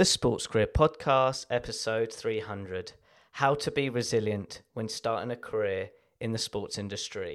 [0.00, 2.92] The Sports Career Podcast, episode 300
[3.32, 7.34] How to Be Resilient When Starting a Career in the Sports Industry.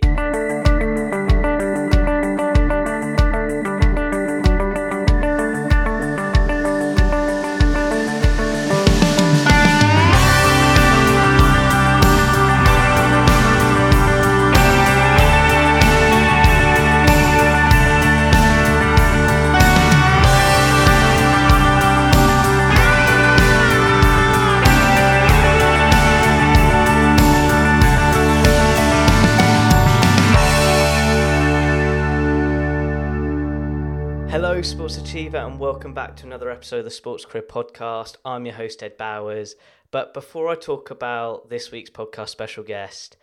[35.35, 38.15] And welcome back to another episode of the Sports Career Podcast.
[38.23, 39.55] I'm your host, Ed Bowers.
[39.91, 43.17] But before I talk about this week's podcast special guest,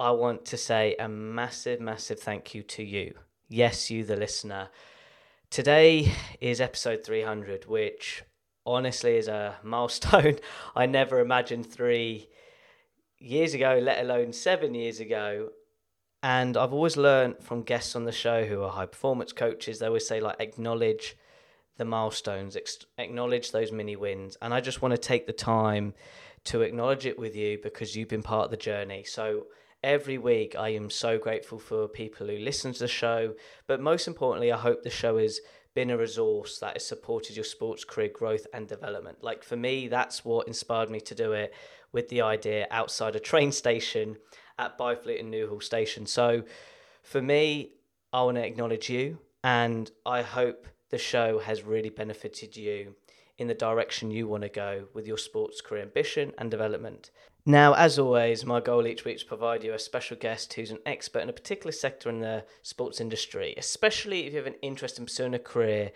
[0.00, 3.14] I want to say a massive, massive thank you to you.
[3.48, 4.70] Yes, you, the listener.
[5.48, 8.24] Today is episode 300, which
[8.66, 10.40] honestly is a milestone.
[10.74, 12.30] I never imagined three
[13.16, 15.50] years ago, let alone seven years ago,
[16.20, 19.86] and I've always learned from guests on the show who are high performance coaches, they
[19.86, 21.16] always say, like, acknowledge
[21.76, 24.36] the milestones, ex- acknowledge those mini wins.
[24.40, 25.94] And I just want to take the time
[26.44, 29.04] to acknowledge it with you because you've been part of the journey.
[29.04, 29.46] So
[29.82, 33.34] every week, I am so grateful for people who listen to the show.
[33.66, 35.40] But most importantly, I hope the show has
[35.74, 39.22] been a resource that has supported your sports career growth and development.
[39.22, 41.52] Like for me, that's what inspired me to do it
[41.92, 44.16] with the idea outside a train station
[44.58, 46.06] at Byfleet and New Haw Station.
[46.06, 46.44] So
[47.02, 47.72] for me,
[48.12, 52.94] I want to acknowledge you and I hope the show has really benefited you
[53.38, 57.10] in the direction you want to go with your sports career ambition and development.
[57.46, 60.70] Now, as always, my goal each week is to provide you a special guest who's
[60.70, 64.54] an expert in a particular sector in the sports industry, especially if you have an
[64.62, 65.92] interest in pursuing a career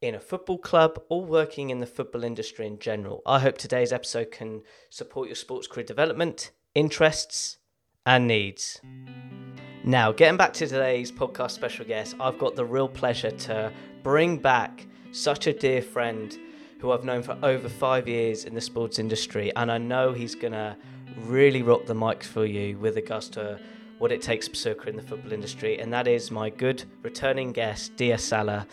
[0.00, 3.20] in a football club or working in the football industry in general.
[3.26, 7.58] I hope today's episode can support your sports career development, interests,
[8.06, 8.80] and needs.
[9.88, 14.36] Now, getting back to today's podcast special guest, I've got the real pleasure to bring
[14.36, 16.36] back such a dear friend
[16.78, 20.34] who I've known for over five years in the sports industry, and I know he's
[20.34, 20.76] gonna
[21.20, 23.58] really rock the mic for you with regards to
[23.96, 27.52] what it takes to pursue in the football industry, and that is my good returning
[27.52, 28.66] guest, Diaa Salah.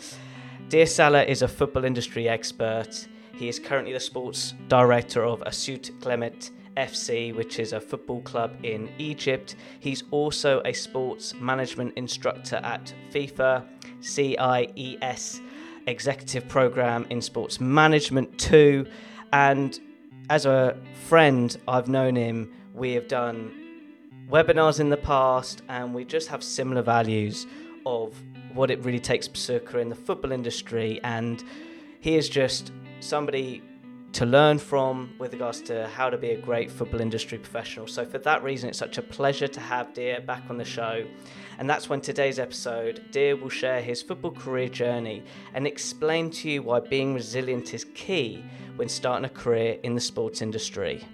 [0.68, 3.08] Diaa Salah is a football industry expert.
[3.32, 8.54] He is currently the sports director of Assiut Cement FC, which is a football club
[8.62, 9.56] in Egypt.
[9.80, 13.64] He's also a sports management instructor at FIFA
[14.00, 15.40] CIES
[15.86, 18.86] Executive Program in Sports Management 2.
[19.32, 19.78] And
[20.30, 20.76] as a
[21.06, 22.52] friend, I've known him.
[22.74, 23.52] We have done
[24.28, 27.46] webinars in the past, and we just have similar values
[27.86, 28.14] of
[28.52, 31.00] what it really takes to succeed in the football industry.
[31.04, 31.42] And
[32.00, 33.62] he is just somebody
[34.16, 37.86] to learn from with regards to how to be a great football industry professional.
[37.86, 41.04] So, for that reason, it's such a pleasure to have Diaa back on the show.
[41.58, 45.22] And that's when today's episode, Diaa will share his football career journey
[45.52, 48.42] and explain to you why being resilient is key
[48.76, 51.04] when starting a career in the sports industry.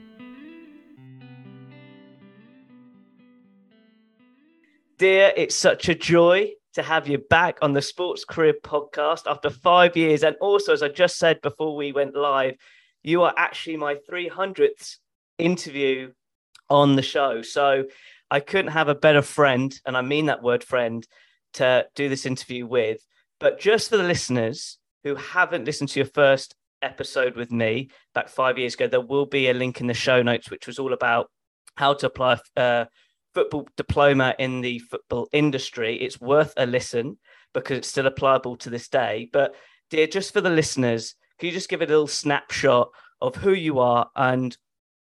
[4.98, 9.50] Diaa, it's such a joy to have you back on the Sports Career Podcast after
[9.50, 10.22] five years.
[10.22, 12.54] And also, as I just said before we went live,
[13.02, 14.96] you are actually my 300th
[15.38, 16.12] interview
[16.70, 17.42] on the show.
[17.42, 17.84] So
[18.30, 21.06] I couldn't have a better friend, and I mean that word friend,
[21.54, 23.04] to do this interview with.
[23.38, 28.28] But just for the listeners who haven't listened to your first episode with me back
[28.28, 30.92] five years ago, there will be a link in the show notes, which was all
[30.92, 31.30] about
[31.76, 32.84] how to apply a uh,
[33.34, 35.96] football diploma in the football industry.
[35.96, 37.18] It's worth a listen
[37.54, 39.28] because it's still applicable to this day.
[39.32, 39.54] But
[39.90, 43.80] Diaa, just for the listeners, can you just give a little snapshot of who you
[43.80, 44.56] are and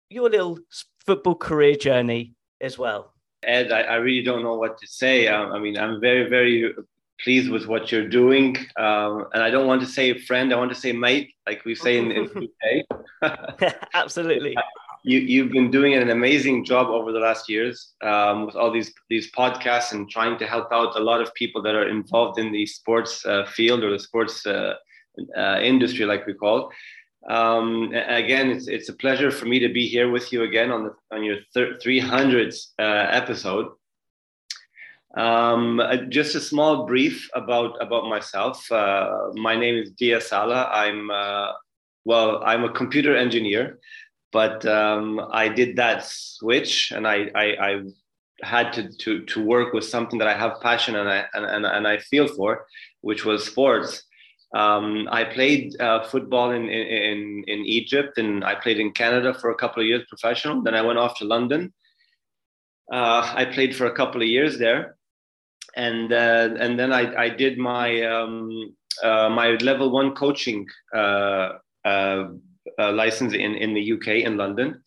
[0.09, 0.57] your little
[1.05, 3.13] football career journey as well?
[3.43, 5.27] Ed, I, I really don't know what to say.
[5.27, 6.73] Um, I mean, I'm very, very
[7.23, 8.57] pleased with what you're doing.
[8.75, 11.75] Um, and I don't want to say friend, I want to say mate, like we
[11.75, 12.23] say in, in
[13.21, 13.75] UK.
[13.93, 14.55] Absolutely.
[15.03, 18.91] You, you've been doing an amazing job over the last years um, with all these
[19.11, 22.51] these podcasts and trying to help out a lot of people that are involved in
[22.51, 24.73] the sports uh, field or the sports uh,
[25.37, 26.71] uh, industry, like we call.
[27.29, 30.85] Um, again, it's, it's a pleasure for me to be here with you again on
[30.85, 33.67] the on your 300th uh, episode.
[35.15, 38.71] Um, uh, just a small brief about about myself.
[38.71, 40.69] Uh, my name is Diaa Salah.
[40.71, 41.51] I'm uh,
[42.05, 43.79] well, I'm a computer engineer,
[44.31, 47.81] but um, I did that switch, and I I, I
[48.41, 51.65] had to, to to work with something that I have passion and I and, and,
[51.65, 52.65] and I feel for,
[53.01, 54.03] which was sports
[54.53, 59.51] Um, I played uh, football in, in, in Egypt and I played in Canada for
[59.51, 60.61] a couple of years professional.
[60.61, 61.73] Then I went off to London.
[62.91, 64.97] Uh, I played for a couple of years there.
[65.77, 71.53] And, uh, and then I, I did my, um, uh, my level one coaching uh,
[71.85, 72.27] uh,
[72.77, 74.83] license in, in the UK in London.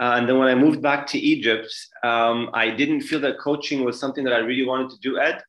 [0.00, 4.00] and then when I moved back to Egypt, um, I didn't feel that coaching was
[4.00, 5.42] something that I really wanted to do, Ed.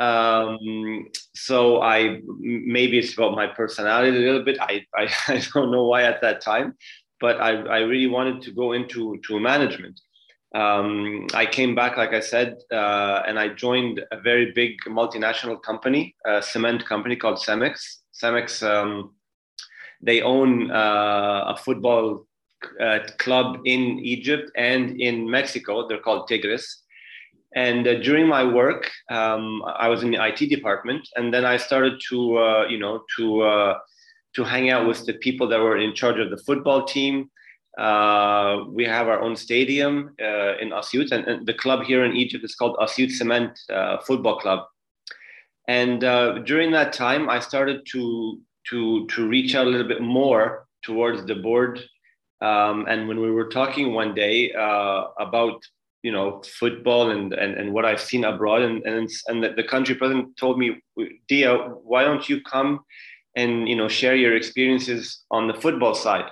[0.00, 4.58] Um, so I maybe it's about my personality a little bit.
[4.60, 6.74] I, I, I don't know why at that time,
[7.20, 10.00] but I, I really wanted to go into to management.
[10.54, 15.60] Um, I came back, like I said, uh, and I joined a very big multinational
[15.62, 17.80] company, a cement company called Cemex.
[18.22, 19.14] Cemex, um,
[20.02, 22.26] they own uh, a football
[22.80, 25.88] uh, club in Egypt and in Mexico.
[25.88, 26.81] They're called Tigres.
[27.54, 31.58] And uh, during my work, um, I was in the IT department, and then I
[31.58, 33.78] started to, uh, you know, to uh,
[34.34, 37.30] to hang out with the people that were in charge of the football team.
[37.76, 42.14] Uh, we have our own stadium uh, in Asyut, and, and, the club here in
[42.14, 44.66] Egypt is called Asyut Cement uh, Football Club.
[45.68, 46.00] And
[46.44, 48.40] during that time, I started to
[48.70, 51.80] to to reach out a little bit more towards the board.
[52.40, 55.62] Um, and when we were talking one day about
[56.02, 58.62] you know football and, and and what I've seen abroad.
[58.62, 60.82] And and and the, the country president told me
[61.30, 62.80] Diaa why don't you come
[63.36, 66.30] and you know share your experiences on the football side?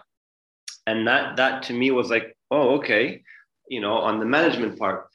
[0.87, 3.23] And that that to me was like oh okay
[3.69, 5.07] you know on the management part.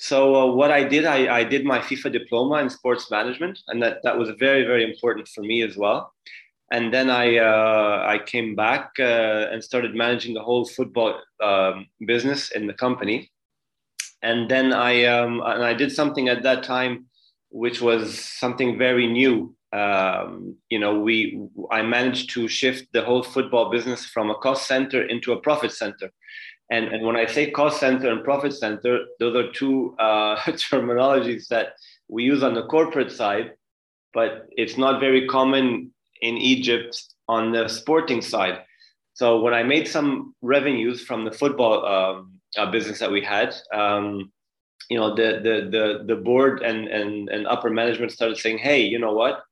[0.00, 3.82] So uh, what I did I, I did my FIFA diploma in sports management and
[3.82, 6.12] that that was very very important for me as well.
[6.70, 11.86] And then I uh, I came back uh, and started managing the whole football um,
[12.06, 13.30] business in the company
[14.22, 17.06] and then I um, and I did something at that time,
[17.50, 19.54] which was something very new.
[19.72, 24.66] Um, you know, we I managed to shift the whole football business from a cost
[24.66, 26.10] center into a profit center.
[26.70, 31.48] And, and when I say cost center and profit center, those are two uh, terminologies
[31.48, 31.74] that
[32.08, 33.52] we use on the corporate side,
[34.12, 38.64] but it's not very common in Egypt on the sporting side.
[39.14, 43.54] So when I made some revenues from the football um, uh, business that we had,
[43.72, 44.32] um,
[44.88, 48.80] you know, the the the the board and and and upper management started saying, hey,
[48.80, 49.42] you know what,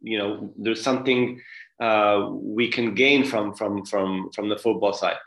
[0.00, 1.40] you know, there's something
[1.80, 5.18] uh, we can gain from from from from the football side.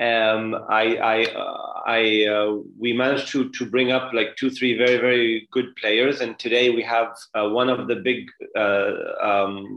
[0.00, 4.78] Um, I I uh, I uh, we managed to to bring up like two three
[4.78, 8.26] very very good players, and today we have uh, one of the big
[8.56, 9.76] um,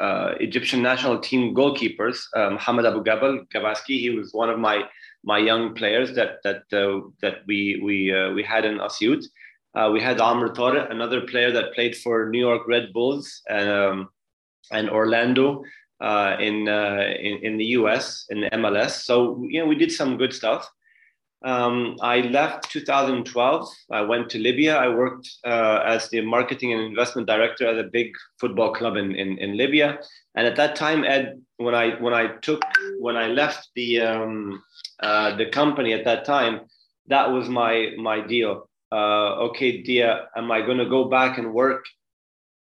[0.00, 4.00] uh, Egyptian national team goalkeepers, um, Mohamed Abu Gabal Gabaski.
[4.00, 4.84] He was one of my
[5.28, 9.22] my young players that that uh, that we we uh, we had in Asyut.
[9.76, 13.68] Uh, we had Amr Tarek, another player that played for New York Red Bulls and
[13.68, 14.08] um,
[14.72, 15.62] and Orlando
[16.00, 18.92] uh, in, uh, in in the US in the MLS.
[19.08, 19.14] So
[19.52, 20.62] you know we did some good stuff.
[21.44, 23.68] Um, I left 2012.
[23.92, 24.76] I went to Libya.
[24.76, 28.08] I worked uh, as the marketing and investment director at a big
[28.40, 30.00] football club in, in, in Libya.
[30.34, 32.62] And at that time, Ed, when I when I took
[32.98, 34.62] when I left the um,
[35.00, 36.60] uh, the company at that time,
[37.06, 38.68] that was my my deal.
[38.90, 41.84] Uh, okay, Diaa, am I going to go back and work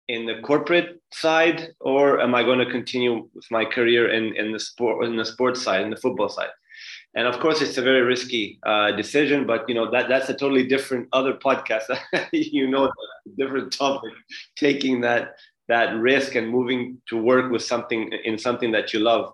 [0.09, 4.53] in the corporate side, or am I going to continue with my career in in
[4.53, 6.51] the sport in the sports side, in the football side?
[7.15, 10.35] And of course, it's a very risky uh, decision, but you know that that's a
[10.35, 11.87] totally different other podcast.
[12.33, 12.91] you know,
[13.37, 14.13] different topic.
[14.57, 15.35] Taking that
[15.69, 19.33] that risk and moving to work with something in something that you love.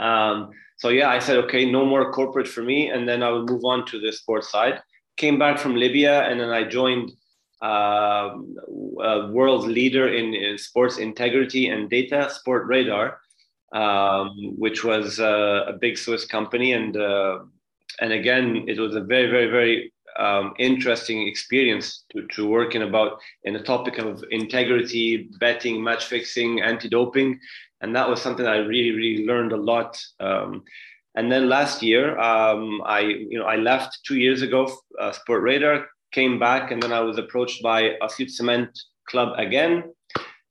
[0.00, 3.48] Um, so yeah, I said, okay, no more corporate for me, and then I would
[3.50, 4.80] move on to the sports side.
[5.16, 7.12] Came back from Libya, and then I joined
[7.62, 8.30] uh,
[9.02, 13.16] a world leader in, in, sports integrity and data, Sportradar,
[13.74, 17.40] um, which was uh, a big Swiss company, and uh,
[18.00, 22.82] and again, it was a very, very, very um, interesting experience to, to work in
[22.82, 27.38] about in the topic of integrity, betting, match fixing, anti-doping,
[27.80, 30.00] and that was something I really, really learned a lot.
[30.20, 30.64] Um,
[31.14, 35.86] and then last year, um, I you know I left two years ago, uh, Sportradar,
[36.12, 39.92] came back, and then I was approached by Asyut Cement Club again.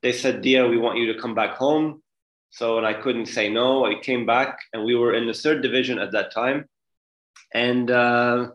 [0.02, 2.02] They said, "Diaa, we want you to come back home."
[2.50, 3.86] So, and I couldn't say no.
[3.86, 6.68] I came back, and we were in the third division at that time.
[7.54, 8.48] And uh,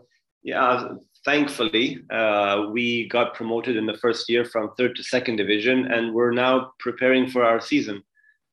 [0.44, 0.90] yeah,
[1.24, 6.14] thankfully, uh, we got promoted in the first year from third to second division, and
[6.14, 8.04] we're now preparing for our season.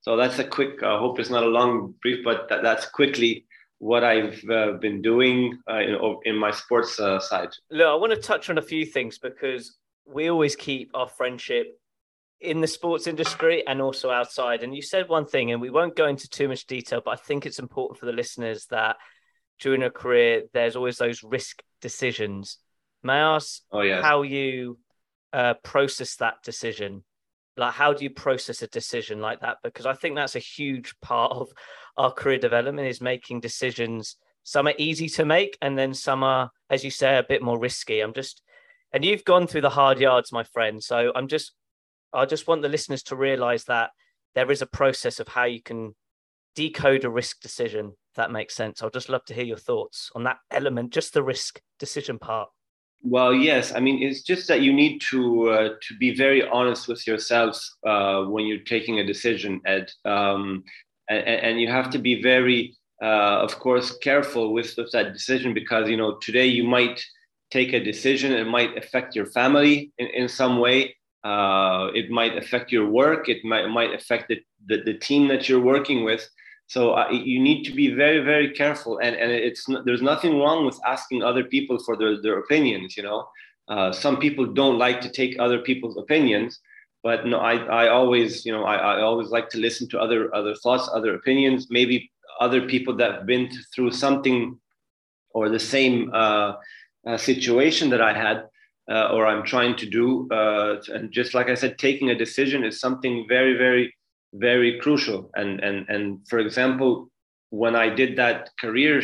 [0.03, 0.83] So that's a quick.
[0.83, 3.47] I uh, hope it's not a long brief, but that, that's quickly
[3.79, 7.51] what I've uh, been doing uh, in, in, my sports uh, side.
[7.71, 11.79] Look, I want to touch on a few things because we always keep our friendship
[12.41, 14.63] in the sports industry and also outside.
[14.63, 17.17] And you said one thing, and we won't go into too much detail, but I
[17.17, 18.97] think it's important for the listeners that
[19.61, 22.59] during a career, there's always those risk decisions.
[23.05, 24.05] May I ask oh, yes.
[24.05, 24.79] how you
[25.33, 27.05] uh, process that decision?
[27.57, 29.59] Like, how do you process a decision like that?
[29.63, 31.51] Because I think that's a huge part of
[31.97, 34.17] our career development is making decisions.
[34.45, 37.59] Some are easy to make, and then some are, as you say, a bit more
[37.59, 38.01] risky.
[38.01, 38.43] I'm just,
[38.93, 40.83] and you've gone through the hard yards, my friend.
[40.83, 41.53] So I'm just,
[42.13, 43.91] I just want the listeners to realize that
[44.35, 45.95] there is a process of how you can
[46.55, 47.93] decode a risk decision.
[48.13, 48.83] If that makes sense.
[48.83, 52.51] i'd just love to hear your thoughts on that element, just the risk decision part.
[53.03, 53.75] Well, yes.
[53.75, 57.77] I mean, it's just that you need to uh, to be very honest with yourselves
[57.85, 59.91] uh, when you're taking a decision, Ed.
[60.05, 60.63] Um,
[61.09, 65.53] and, and, you have to be very, uh, of course, careful with, with that decision
[65.53, 67.05] because you know today you might
[67.51, 68.33] take a decision.
[68.33, 70.97] It might affect your family in, in some way.
[71.25, 73.29] Uh, it might affect your work.
[73.29, 76.29] It might might affect the, the, the team that you're working with.
[76.73, 78.97] So uh, you need to be very, very careful.
[78.97, 82.97] And, and it's there's nothing wrong with asking other people for their, their opinions.
[82.97, 83.29] You know,
[83.69, 86.61] uh, some people don't like to take other people's opinions,
[87.03, 90.35] but no, I, I always, you know, I, I always like to listen to other
[90.35, 92.11] other thoughts, other opinions, maybe
[92.41, 94.59] other people that have been through something
[95.35, 96.55] or the same uh,
[97.07, 98.49] uh situation that I had.
[98.91, 102.65] Uh, or I'm trying to do, uh, and just like I said, taking a decision
[102.65, 103.95] is something very, very
[104.33, 105.31] very crucial.
[105.35, 107.11] And and and for example,
[107.51, 109.03] when I did that career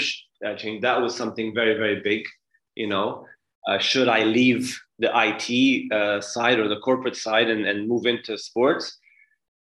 [0.57, 2.25] change, that was something very very big.
[2.75, 3.27] You know,
[3.69, 8.07] uh, should I leave the IT uh, side or the corporate side and, and move
[8.07, 8.99] into sports?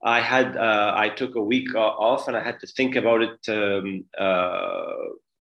[0.04, 3.40] I had uh, I took a week off and I had to think about it
[3.48, 4.94] um, uh,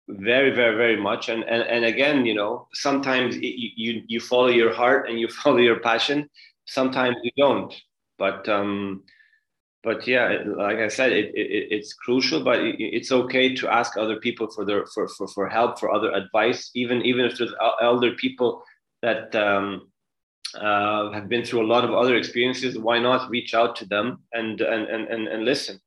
[0.09, 1.31] very very very much.
[1.31, 5.29] And, and and again, you know, sometimes you, you you follow your heart and you
[5.43, 6.29] follow your passion.
[6.67, 7.75] Sometimes you don't.
[8.19, 9.03] But um,
[9.83, 14.17] but yeah, like I said, it, it, it's crucial, but it's okay to ask other
[14.17, 18.13] people for their for, for, for help, for other advice, even even if there's elder
[18.13, 18.63] people
[19.01, 19.91] that um,
[20.55, 22.79] uh, have been through a lot of other experiences.
[22.79, 25.81] Why not reach out to them and and and and, and listen?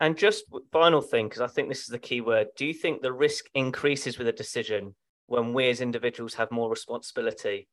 [0.00, 2.48] And just final thing, because I think this is the key word.
[2.56, 4.94] Do you think the risk increases with a decision
[5.26, 7.66] when we as individuals have more responsibility?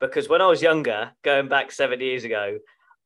[0.00, 2.58] Because when I was younger, going back seven years ago,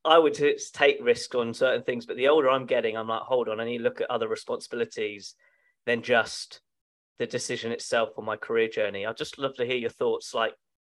[0.04, 3.48] I would take risk on certain things, but the older I'm getting, I'm like, hold
[3.48, 5.34] on, I need to look at other responsibilities
[5.86, 6.60] than just
[7.18, 9.04] the decision itself on my career journey.
[9.04, 10.54] I'd just love to hear your thoughts, like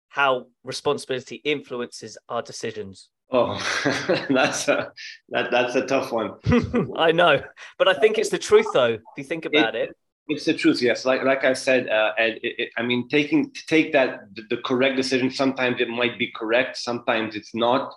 [0.10, 3.10] how responsibility influences our decisions.
[3.32, 3.56] Oh,
[4.30, 4.92] that's a
[5.30, 6.34] that, that's a tough one.
[6.98, 7.42] I know,
[7.78, 8.94] but I think it's the truth, though.
[8.94, 10.82] If you think about it, it it's the truth.
[10.82, 14.44] Yes, like like I said, uh, it, it, I mean, taking to take that the,
[14.52, 15.32] the correct decision.
[15.32, 17.94] Sometimes it might be correct, sometimes it's not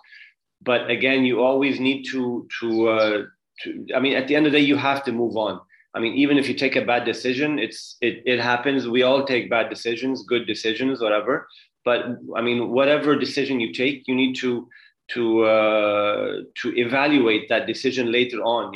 [0.61, 3.23] but again you always need to to uh,
[3.61, 5.59] to i mean at the end of the day you have to move on.
[5.95, 8.87] I mean even if you take a bad decision it's it, it happens.
[8.87, 11.47] We all take bad decisions good decisions whatever.
[11.85, 11.99] But
[12.35, 14.67] i mean whatever decision you take you need to
[15.15, 18.73] to uh, to evaluate that decision later on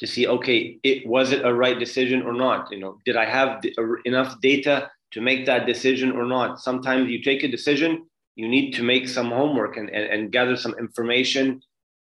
[0.00, 2.70] to see okay it was it a right decision or not?
[2.70, 3.62] You know did i have
[4.04, 6.60] enough data to make that decision or not?
[6.60, 8.06] Sometimes you take a decision
[8.36, 11.60] you need to make some homework and, and, and gather some information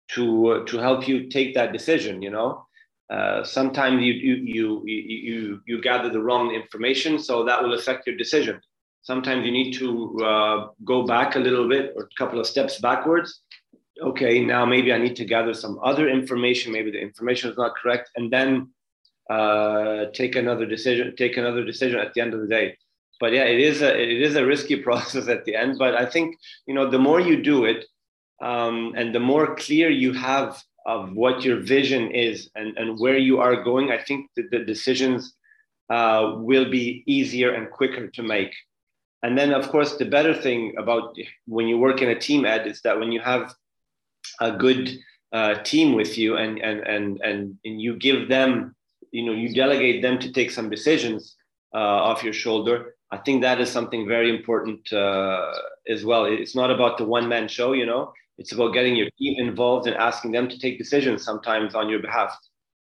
[0.09, 2.65] to uh, to help you take that decision you know?
[3.09, 8.05] Uh, sometimes you, you you you you gather the wrong information so that will affect
[8.05, 8.61] your decision.
[9.01, 12.79] Sometimes you need to uh, go back a little bit or a couple of steps
[12.79, 13.41] backwards.
[13.99, 17.75] Okay now maybe i need to gather some other information maybe the information is not
[17.75, 18.69] correct and then
[19.29, 22.77] uh, take another decision take another decision at the end of the day
[23.19, 25.77] but yeah, it is a it is a risky process at the end.
[25.77, 27.85] But I think you know the more you do it,
[28.41, 33.17] um, and the more clear you have of what your vision is and, and where
[33.17, 35.33] you are going, I think that the decisions
[35.89, 38.53] uh, will be easier and quicker to make.
[39.21, 42.67] And then, of course, the better thing about when you work in a team, Ed,
[42.67, 43.53] is that when you have
[44.39, 44.97] a good
[45.33, 48.75] uh, team with you and, and, and, and, and you give them,
[49.11, 51.35] you know, you delegate them to take some decisions
[51.73, 55.51] uh, off your shoulder, I think that is something very important uh,
[55.87, 56.25] as well.
[56.25, 59.87] It's not about the one man show, you know, it's about getting your team involved
[59.87, 62.37] and asking them to take decisions sometimes on your behalf,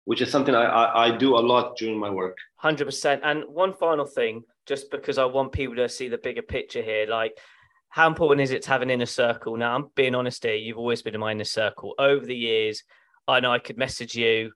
[0.06, 2.38] which is something I, I, I do a lot during my work.
[2.64, 3.20] 100%.
[3.24, 7.06] And one final thing, just because I want people to see the bigger picture here,
[7.08, 7.38] like,
[7.90, 9.56] how important is it to have an inner circle?
[9.56, 11.94] Now, I'm being honest here, you've always been in my inner circle.
[12.00, 12.84] Over the years,
[13.28, 14.52] I know I could message you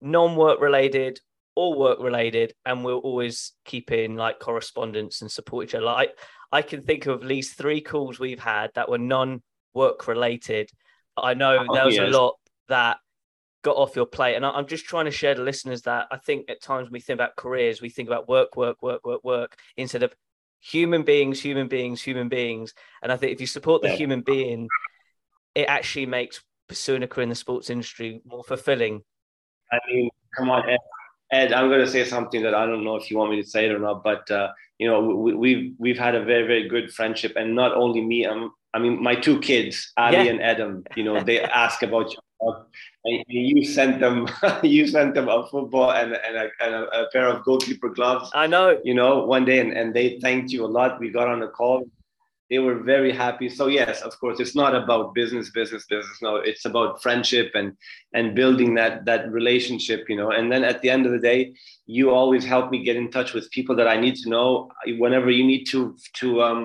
[0.00, 1.20] non work related
[1.54, 5.84] all work related and we'll always keep in like correspondence and support each other.
[5.84, 6.16] Like
[6.50, 9.42] I can think of at least three calls we've had that were non
[9.74, 10.70] work related,
[11.16, 12.08] I know oh, there was yes.
[12.08, 12.34] a lot
[12.68, 12.98] that
[13.62, 14.34] got off your plate.
[14.34, 17.00] And I'm just trying to share the listeners that I think at times when we
[17.00, 20.14] think about careers, we think about work, work, work, work, work instead of
[20.60, 22.74] human beings, human beings, human beings.
[23.02, 23.96] And I think if you support the yeah.
[23.96, 24.68] human being,
[25.54, 29.02] it actually makes pursuing a career in the sports industry more fulfilling.
[29.70, 30.62] I mean, come on,
[31.32, 31.52] Ed.
[31.52, 33.66] I'm going to say something that I don't know if you want me to say
[33.66, 36.92] it or not, but uh, you know, we, we've we've had a very very good
[36.92, 38.26] friendship, and not only me.
[38.26, 40.30] I'm, I mean, my two kids, Ali yeah.
[40.30, 40.84] and Adam.
[40.94, 42.18] You know, they ask about you.
[43.04, 44.28] And you sent them,
[44.62, 48.30] you sent them a football and, and, a, and a, a, pair of goalkeeper gloves.
[48.34, 48.80] I know.
[48.82, 50.98] You know, one day, and, and they thanked you a lot.
[50.98, 51.84] We got on a call
[52.52, 53.48] they were very happy.
[53.48, 56.18] So yes of course it's not about business business business.
[56.20, 57.68] No it's about friendship and
[58.12, 60.30] and building that that relationship you know.
[60.32, 61.54] And then at the end of the day
[61.86, 64.70] you always help me get in touch with people that i need to know.
[65.04, 66.60] Whenever you need to to um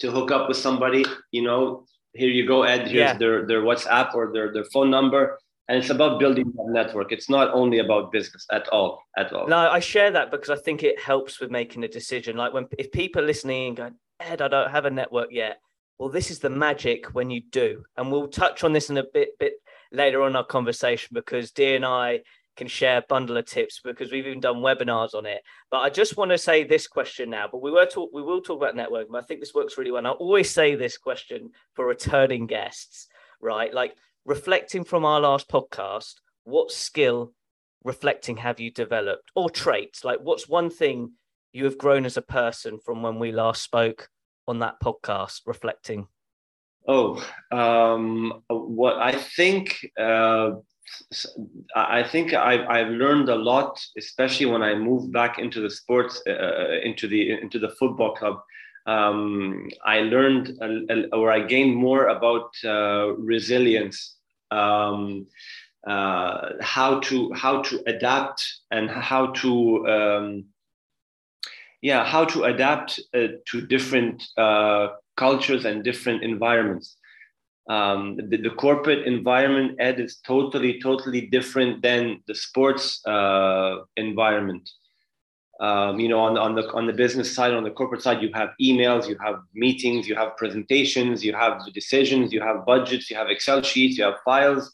[0.00, 1.86] to hook up with somebody you know
[2.20, 2.82] here you go ed.
[2.94, 3.16] Here's yeah.
[3.22, 5.22] their their whatsapp or their their phone number.
[5.68, 7.10] And it's about building that network.
[7.10, 9.46] It's not only about business at all at all.
[9.46, 12.36] No i share that because i think it helps with making a decision.
[12.36, 15.60] Like when if people are listening and going Ed, I don't have a network yet.
[15.98, 17.84] Well, this is the magic when you do.
[17.96, 19.54] And we'll touch on this in a bit bit
[19.92, 22.20] later on our conversation because Dee and I
[22.56, 25.42] can share a bundle of tips because we've even done webinars on it.
[25.70, 27.48] But I just want to say this question now.
[27.50, 29.90] But we were talk we will talk about networking, but I think this works really
[29.90, 29.98] well.
[29.98, 33.08] And I always say this question for returning guests,
[33.40, 33.72] right?
[33.72, 37.32] Like reflecting from our last podcast, what skill
[37.82, 40.04] reflecting have you developed or traits?
[40.04, 41.12] Like what's one thing
[41.54, 44.08] you have grown as a person from when we last spoke
[44.48, 46.08] on that podcast, reflecting?
[46.86, 49.86] Oh, um, what I think.
[49.98, 50.56] Uh,
[51.74, 56.20] I think I've, I've learned a lot, especially when I moved back into the sports,
[56.26, 58.40] uh, uh into the into the football club.
[58.86, 60.58] Um, I learned
[61.12, 64.16] or I gained more about uh, resilience,
[64.50, 65.26] um,
[65.86, 70.44] uh, how to how to adapt, and how to um,
[71.84, 76.96] yeah how to adapt uh, to different uh, cultures and different environments.
[77.68, 84.68] Um, the, the, corporate environment ed is totally totally different than the sports uh, environment.
[85.60, 88.30] Um, you know on, on the on the business side on the corporate side you
[88.34, 93.16] have emails you have meetings you have presentations you have decisions you have budgets you
[93.16, 94.72] have excel sheets you have files.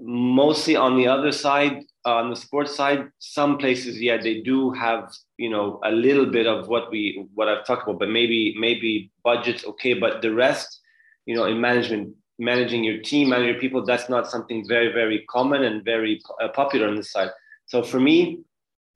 [0.00, 5.12] Mostly on the other side on the sports side some places yeah they do have
[5.36, 9.10] you know a little bit of what we what i've talked about but maybe maybe
[9.22, 9.94] budgets okay.
[9.94, 10.80] But the rest
[11.26, 15.24] you know in management managing your team managing your people that's not something very very
[15.30, 17.30] common and very uh, popular on this side.
[17.66, 18.40] So for me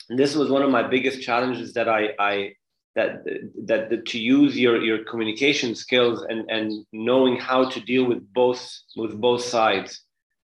[0.09, 2.53] this was one of my biggest challenges that i i
[2.97, 3.25] that
[3.67, 8.33] that, that to use your your communication skills and and knowing how to deal with
[8.33, 8.63] both
[8.97, 10.03] with both sides.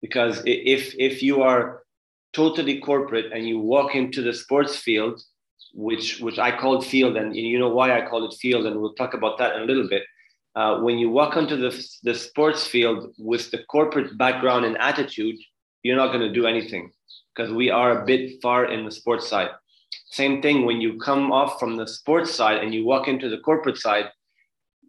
[0.02, 1.85] Because if if you are
[2.36, 5.21] totally corporate and you walk into the sports field
[5.74, 8.93] which which i called field and you know why i call it field and we'll
[8.93, 10.04] talk about that in a little bit.
[10.56, 11.71] Uh, when you walk onto the,
[12.04, 15.36] the sports field with the corporate background and attitude
[15.84, 16.91] you're not going to do anything
[17.34, 19.50] because we are a bit far in the sports side.
[20.12, 23.39] Same thing when you come off from the sports side and you walk into the
[23.39, 24.08] corporate side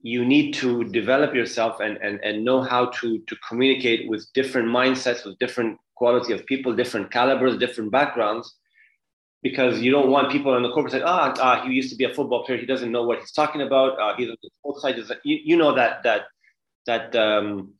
[0.07, 4.69] you need to develop yourself and, and, and know how to, to communicate with different
[4.69, 8.55] mindsets, with different quality of people, different calibers, different backgrounds,
[9.43, 12.05] because you don't want people on the corporate side, ah, ah he used to be
[12.05, 14.83] a football player, he doesn't know what he's talking about, uh, he's on the sports
[14.83, 14.97] side.
[15.25, 16.23] You, you know that, that,
[16.87, 17.73] that, um,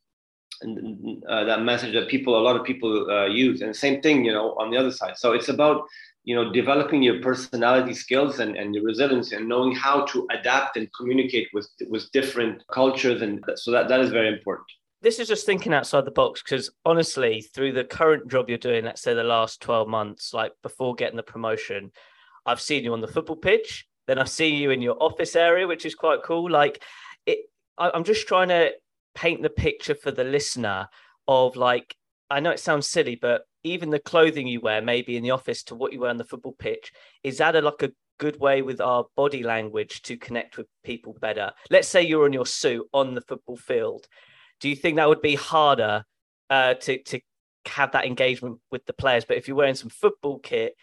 [1.29, 3.61] uh, that message that people, a lot of people uh, use.
[3.61, 5.19] And same thing, you know, on the other side.
[5.19, 5.85] So it's about
[6.27, 10.77] you know developing your personality skills and, and your resilience and knowing how to adapt
[10.77, 14.67] and communicate with with different cultures and so that that is very important
[15.07, 18.85] this is just thinking outside the box because honestly through the current job you're doing
[18.85, 21.93] let's say the last 12 months like before getting the promotion
[22.45, 25.67] i've seen you on the football pitch then i've seen you in your office area
[25.67, 26.83] which is quite cool like
[27.25, 27.39] it
[27.79, 28.73] I, i'm just trying to
[29.15, 30.89] paint the picture for the listener
[31.29, 31.95] of like
[32.29, 35.63] i know it sounds silly but even the clothing you wear, maybe in the office,
[35.65, 36.93] to what you wear on the football pitch,
[37.23, 41.17] is that a, like a good way with our body language to connect with people
[41.21, 41.53] better?
[41.71, 44.07] Let's say you're in your suit on the football field.
[44.61, 46.05] Do you think that would be harder
[46.51, 47.21] uh, to to
[47.67, 49.25] have that engagement with the players?
[49.25, 50.75] But if you're wearing some football kit,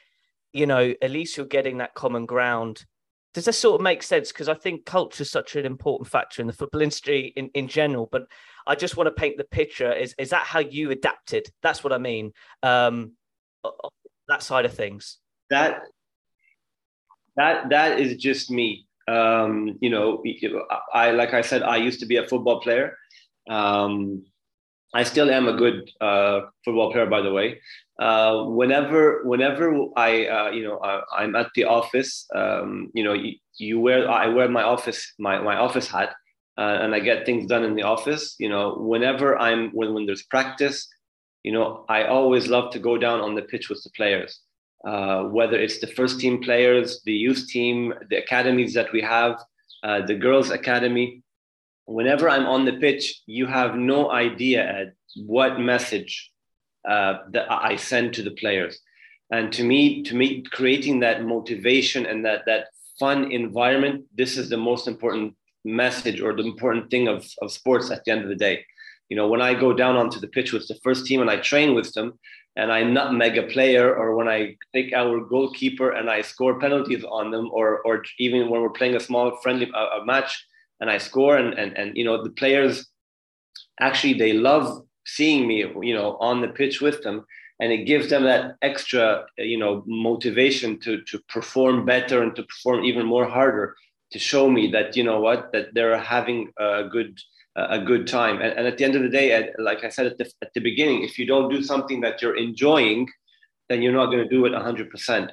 [0.51, 2.85] you know, at least you're getting that common ground.
[3.33, 4.31] Does that sort of make sense?
[4.31, 7.67] Because I think culture is such an important factor in the football industry in, in
[7.67, 8.07] general.
[8.11, 8.27] But
[8.67, 9.91] I just want to paint the picture.
[9.91, 11.49] Is is that how you adapted?
[11.63, 12.31] That's what I mean.
[12.61, 13.13] Um,
[14.27, 15.17] that side of things.
[15.49, 15.81] That
[17.35, 18.87] that that is just me.
[19.07, 20.23] Um, you know,
[20.93, 22.97] I like I said, I used to be a football player.
[23.49, 24.23] Um,
[24.93, 27.59] I still am a good uh, football player, by the way.
[27.99, 33.13] Uh, whenever, whenever I, uh, you know, I, am at the office, um, you know,
[33.13, 36.09] you, you, wear, I wear my office, my, my office hat,
[36.59, 38.35] uh, and I get things done in the office.
[38.37, 40.87] You know, whenever I'm, when, when there's practice,
[41.41, 44.39] you know, I always love to go down on the pitch with the players.
[44.87, 49.39] Uh, whether it's the first team players, the youth team, the academies that we have,
[49.83, 51.22] uh, the girls' academy,
[51.85, 56.31] whenever I'm on the pitch, you have no idea what message
[56.87, 58.79] uh, that I send to the players.
[59.31, 62.67] And to me, to me, creating that motivation and that that
[62.99, 67.89] fun environment, this is the most important message or the important thing of, of sports
[67.89, 68.65] at the end of the day.
[69.09, 71.37] You know, when I go down onto the pitch with the first team and I
[71.37, 72.19] train with them,
[72.55, 76.59] and I nutmeg a mega player, or when I take our goalkeeper and I score
[76.59, 80.45] penalties on them, or or even when we're playing a small friendly a, a match,
[80.79, 82.87] and I score and, and, and, you know, the players
[83.79, 87.25] actually, they love seeing me, you know, on the pitch with them.
[87.59, 92.43] And it gives them that extra, you know, motivation to, to perform better and to
[92.43, 93.75] perform even more harder
[94.11, 97.19] to show me that, you know what, that they're having a good,
[97.55, 98.41] a good time.
[98.41, 100.61] And, and at the end of the day, like I said at the, at the
[100.61, 103.07] beginning, if you don't do something that you're enjoying,
[103.69, 105.31] then you're not going to do it 100%.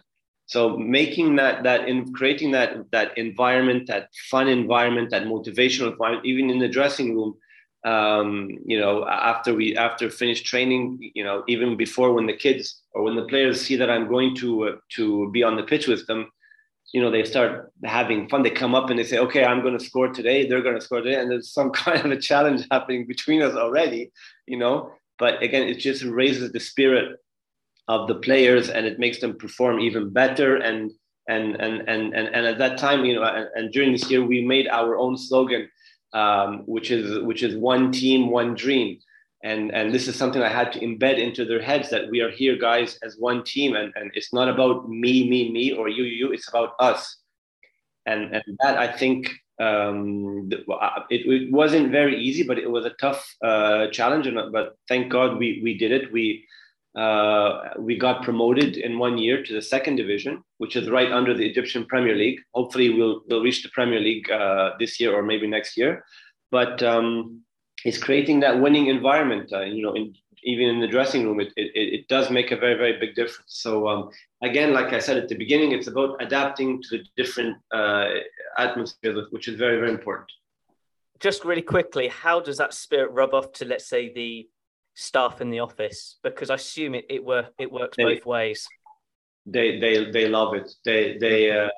[0.50, 6.26] So making that that in creating that that environment, that fun environment, that motivational environment,
[6.26, 7.36] even in the dressing room,
[7.84, 12.82] um, you know, after we after finish training, you know, even before when the kids
[12.94, 15.86] or when the players see that I'm going to uh, to be on the pitch
[15.86, 16.32] with them,
[16.92, 18.42] you know, they start having fun.
[18.42, 20.48] They come up and they say, "Okay, I'm going to score today.
[20.48, 23.54] They're going to score today," and there's some kind of a challenge happening between us
[23.54, 24.10] already,
[24.48, 24.90] you know.
[25.16, 27.20] But again, it just raises the spirit
[27.90, 30.56] of the players and it makes them perform even better.
[30.56, 30.92] And
[31.28, 34.24] and and and and, and at that time you know and, and during this year
[34.24, 35.68] we made our own slogan
[36.12, 38.98] um, which is which is one team one dream.
[39.42, 42.32] And and this is something i had to embed into their heads that we are
[42.40, 43.74] here guys as one team.
[43.74, 46.26] And, and it's not about me me me or you you.
[46.32, 47.00] It's about us.
[48.06, 49.20] And and that i think
[49.68, 50.48] um,
[51.14, 54.26] it, it wasn't very easy but it was a tough uh, challenge.
[54.28, 56.04] And but thank god we we did it.
[56.12, 56.24] We
[56.96, 61.34] uh, we got promoted in one year to the second division, which is right under
[61.34, 62.40] the Egyptian Premier League.
[62.52, 66.04] Hopefully, we'll we'll reach the Premier League uh, this year or maybe next year.
[66.50, 67.42] But um,
[67.84, 69.52] it's creating that winning environment.
[69.52, 72.56] Uh, you know, in, even in the dressing room, it, it, it does make a
[72.56, 73.52] very very big difference.
[73.64, 74.10] So um,
[74.42, 78.06] again, like I said at the beginning, it's about adapting to the different uh,
[78.58, 80.30] atmospheres, which is very very important.
[81.20, 84.48] Just really quickly, how does that spirit rub off to let's say the
[84.94, 86.18] staff in the office?
[86.22, 88.66] Because I assume it it, were, it works they, both ways.
[89.46, 90.70] They they they love it.
[90.84, 91.68] They they uh,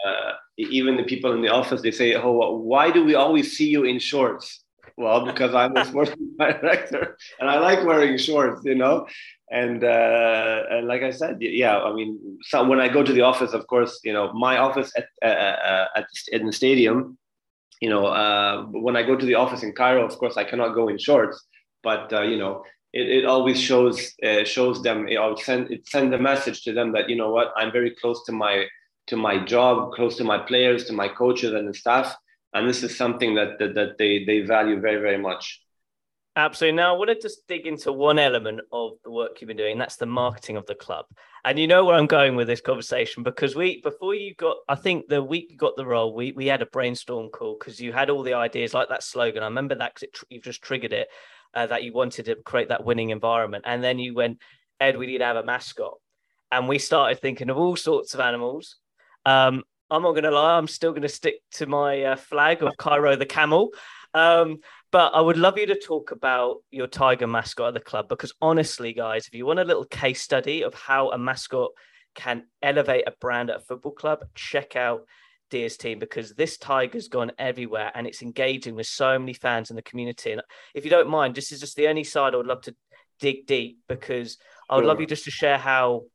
[0.59, 3.85] even the people in the office they say, "Oh, why do we always see you
[3.85, 4.62] in shorts?"
[4.96, 9.07] Well, because I'm a sports director and I like wearing shorts, you know.
[9.51, 13.22] And uh, and like I said, yeah, I mean, so when I go to the
[13.22, 17.18] office, of course, you know, my office at uh, uh at in the stadium,
[17.81, 20.75] you know, uh, when I go to the office in Cairo, of course, I cannot
[20.75, 21.44] go in shorts.
[21.83, 26.14] But uh, you know, it, it always shows uh, shows them it send it sends
[26.14, 28.66] a message to them that you know what I'm very close to my
[29.09, 32.14] to my job, close to my players, to my coaches and the staff,
[32.55, 35.61] and this is something that that, that they they value very very much.
[36.35, 36.76] Absolutely.
[36.76, 39.76] Now, I want to just dig into one element of the work you've been doing.
[39.76, 41.05] That's the marketing of the club.
[41.44, 44.76] And you know where I'm going with this conversation because we, before you got, I
[44.76, 47.92] think the week you got the role, we we had a brainstorm call because you
[47.92, 49.42] had all the ideas like that slogan.
[49.42, 51.09] I remember that because you've just triggered it
[51.54, 53.64] uh, that you wanted to create that winning environment.
[53.66, 54.38] And then you went,
[54.80, 55.94] Ed, we need to have a mascot.
[56.50, 58.76] And we started thinking of all sorts of animals.
[59.24, 62.62] Um, I'm not going to lie, I'm still going to stick to my uh, flag
[62.62, 63.70] of Cairo the camel.
[64.14, 64.58] Um,
[64.90, 68.32] but I would love you to talk about your tiger mascot at the club because
[68.40, 71.70] honestly, guys, if you want a little case study of how a mascot
[72.14, 75.06] can elevate a brand at a football club, check out
[75.52, 79.76] Diaa's team because this tiger's gone everywhere and it's engaging with so many fans in
[79.76, 80.32] the community.
[80.32, 80.42] And
[80.74, 82.74] if you don't mind, this is just the only side I would love to
[83.20, 84.38] dig deep because
[84.68, 84.88] I would sure.
[84.88, 86.06] love you just to share how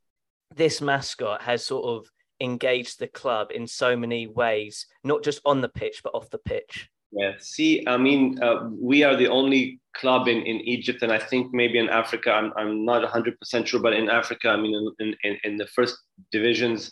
[0.56, 2.10] this mascot has sort of
[2.42, 6.38] engaged the club in so many ways, not just on the pitch, but off the
[6.40, 6.90] pitch.
[7.12, 11.20] Yeah, see, I mean, uh, we are the only club in, in Egypt, and I
[11.20, 15.16] think maybe in Africa, I'm, I'm not 100% sure, but in Africa, I mean, in,
[15.24, 15.98] in, in the first
[16.32, 16.92] divisions,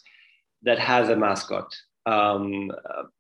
[0.64, 1.68] that has a mascot
[2.06, 2.72] um,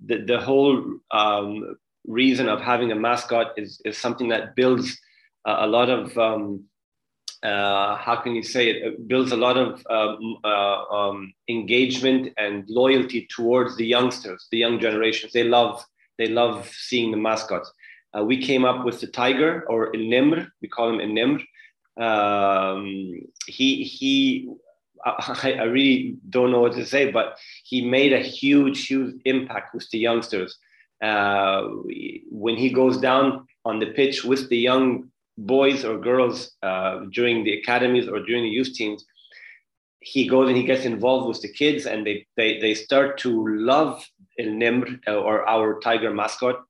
[0.05, 4.97] the, the whole um, reason of having a mascot is, is something that builds
[5.45, 6.65] a, lot of um,
[7.43, 8.77] uh, how can you say it?
[8.77, 14.57] it builds a lot of um, uh, um, engagement and loyalty towards the youngsters, the
[14.57, 15.33] young generations.
[15.33, 15.83] They love
[16.17, 17.71] they love seeing the mascots.
[18.17, 20.47] uh, we came up with the tiger or Nimr.
[20.61, 21.41] We call him Nimr.
[21.97, 24.49] Um, he he.
[25.03, 29.73] I, I really don't know what to say, but he made a huge, huge impact
[29.73, 30.57] with the youngsters.
[31.01, 31.63] Uh,
[32.31, 37.43] when he goes down on the pitch with the young boys or girls uh, during
[37.43, 39.05] the academies or during the youth teams,
[39.99, 43.47] he goes and he gets involved with the kids, and they they, they start to
[43.57, 44.05] love
[44.37, 46.63] El Nimr uh, or our tiger mascot.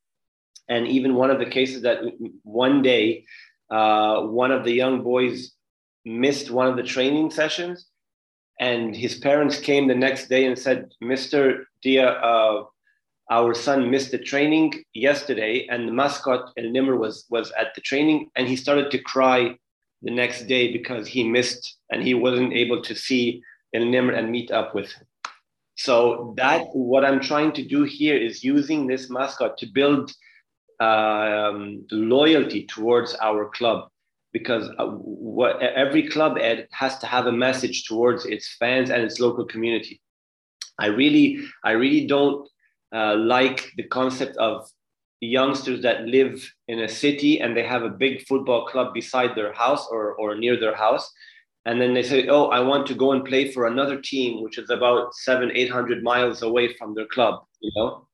[0.68, 2.00] And even one of the cases that
[2.44, 3.26] one day,
[3.70, 5.52] uh, one of the young boys
[6.06, 7.86] missed one of the training sessions,
[8.60, 11.66] and his parents came the next day and said, "Mr.
[11.84, 12.64] Diaa, uh,
[13.30, 17.82] our son missed the training yesterday, and the mascot El Nimr was was at the
[17.82, 19.58] training, and he started to cry
[20.02, 23.42] the next day because he missed and he wasn't able to see
[23.74, 25.06] El Nimr and meet up with him.
[25.76, 30.12] So that what I'm trying to do here is using this mascot to build
[30.80, 33.90] um, loyalty towards our club
[34.36, 39.02] because uh, what, every club ed has to have a message towards its fans and
[39.02, 40.02] its local community.
[40.78, 42.46] I really, I really don't
[42.94, 44.70] uh, like the concept of
[45.22, 46.36] youngsters that live
[46.68, 50.36] in a city and they have a big football club beside their house or, or
[50.36, 51.10] near their house
[51.68, 54.60] and then they say oh i want to go and play for another team which
[54.60, 58.06] is about seven eight hundred miles away from their club you know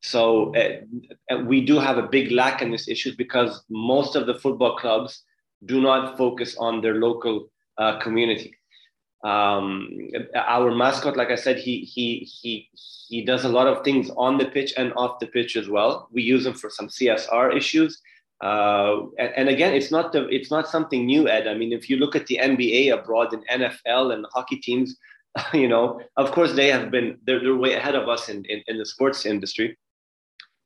[0.00, 4.38] so uh, we do have a big lack in this issue because most of the
[4.42, 5.24] football clubs
[5.64, 8.54] do not focus on their local uh, community
[9.24, 9.88] um,
[10.36, 12.68] our mascot, like I said, he he he
[13.08, 16.08] he does a lot of things on the pitch and off the pitch as well.
[16.12, 18.00] We use him for some CSR issues.
[18.42, 21.46] Uh, and, and, again, it's not the, it's not something new, Ed.
[21.46, 24.96] I mean, if you look at the NBA abroad and NFL and hockey teams,
[25.54, 28.62] you know, of course they have been they're, they're way ahead of us in, in,
[28.66, 29.78] in the sports industry.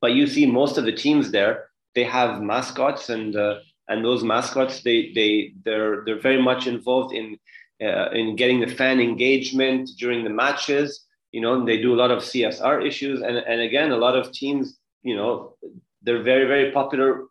[0.01, 4.23] But you see, most of the teams there they have mascots, and uh, and those
[4.23, 7.39] mascots they they they're they're very much involved in
[7.83, 11.05] uh, in getting the fan engagement during the matches.
[11.33, 14.33] You know, they do a lot of CSR issues, and and again, a lot of
[14.33, 15.55] teams, you know,
[16.03, 17.25] they're very very popular.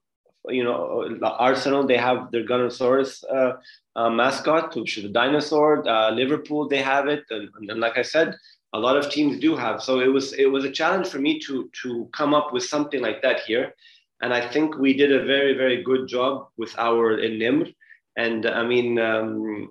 [0.49, 3.53] You know, Arsenal they have their Gunnersaurus uh,
[3.97, 5.87] uh, mascot, which is a dinosaur.
[5.87, 8.33] Uh, Liverpool they have it, and, and like I said,
[8.73, 9.81] a lot of teams do have.
[9.81, 13.01] So it was it was a challenge for me to to come up with something
[13.01, 13.73] like that here,
[14.21, 17.73] and I think we did a very very good job with our Nimr.
[18.17, 19.69] And I mean, um,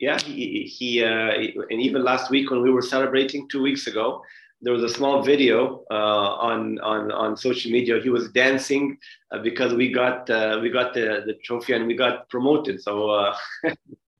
[0.00, 1.30] yeah, he, he uh,
[1.70, 4.22] and even last week when we were celebrating two weeks ago,
[4.62, 8.00] there was a small video uh, on on on social media.
[8.00, 8.98] He was dancing
[9.32, 12.82] uh, because we got uh, we got the, the trophy and we got promoted.
[12.82, 13.74] So uh, a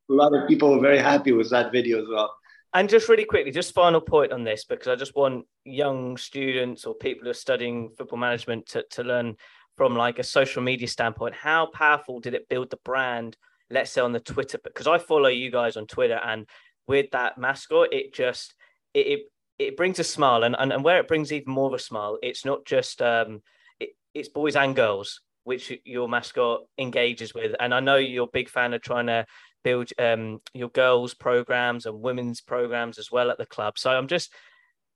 [0.09, 2.35] lot of people were very happy with that video as well.
[2.73, 6.85] And just really quickly, just final point on this because I just want young students
[6.85, 9.37] or people who are studying football management to, to learn
[9.77, 11.35] from like a social media standpoint.
[11.35, 13.37] How powerful did it build the brand
[13.71, 16.47] let's say on the Twitter, because I follow you guys on Twitter, and
[16.87, 18.55] with that mascot, it just
[18.93, 19.21] it it,
[19.59, 22.19] it brings a smile, and, and and where it brings even more of a smile,
[22.23, 23.43] it's not just um
[23.79, 28.33] it, it's boys and girls which your mascot engages with, and I know you're a
[28.33, 29.25] big fan of trying to
[29.63, 33.79] build um your girls programs and women's programs as well at the club.
[33.79, 34.33] So I'm just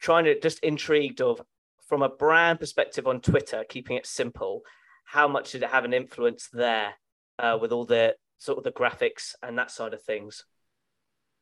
[0.00, 1.40] trying to just intrigued of
[1.88, 4.62] from a brand perspective on Twitter, keeping it simple,
[5.04, 6.94] how much did it have an influence there
[7.38, 10.44] uh, with all the sort of the graphics and that side of things?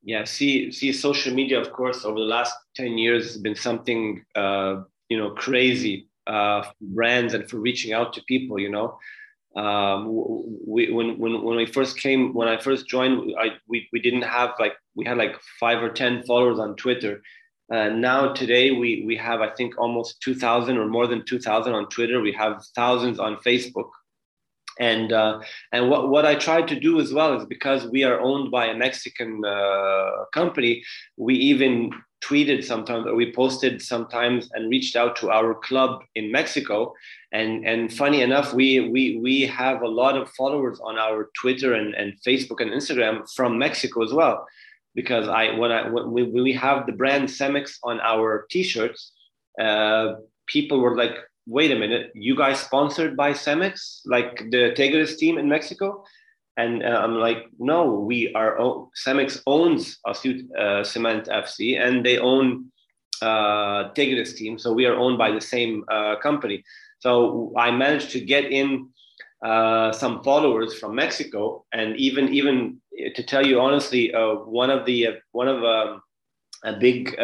[0.02, 4.24] Yeah, see, see, social media, of course, over the last ten years has been something
[4.34, 8.58] uh, you know crazy uh, for brands and for reaching out to people.
[8.58, 8.98] You know,
[9.56, 10.06] um,
[10.66, 14.22] we, when when when we first came, when I first joined, I, we we didn't
[14.22, 17.22] have like we had like five or ten followers on Twitter.
[17.72, 21.38] Uh, now today we we have I think almost two thousand or more than two
[21.38, 22.20] thousand on Twitter.
[22.20, 23.90] We have thousands on Facebook
[24.78, 25.40] and uh,
[25.72, 28.66] and what, what I tried to do as well is because we are owned by
[28.66, 30.82] a Mexican uh, company,
[31.16, 31.90] we even
[32.24, 36.94] tweeted sometimes or we posted sometimes and reached out to our club in Mexico.
[37.32, 41.74] And and funny enough, we we we have a lot of followers on our Twitter
[41.74, 44.46] and, and Facebook and Instagram from Mexico as well.
[44.94, 49.12] Because I when I when we, we have the brand Cemex on our t-shirts,
[49.60, 50.14] uh,
[50.46, 55.38] people were like, wait a minute, you guys sponsored by Cemex, like the Tigres team
[55.38, 56.04] in Mexico?
[56.56, 58.58] And uh, I'm like, no, we are,
[59.06, 62.70] Cemex owns Assiut uh, Cement FC and they own
[63.22, 64.58] uh, Tigres team.
[64.58, 66.62] So we are owned by the same uh, company.
[66.98, 68.88] So I managed to get in
[69.44, 71.64] uh, some followers from Mexico.
[71.72, 72.80] And even, even
[73.14, 76.02] to tell you honestly, uh, one of the, uh, one of um,
[76.64, 77.16] a big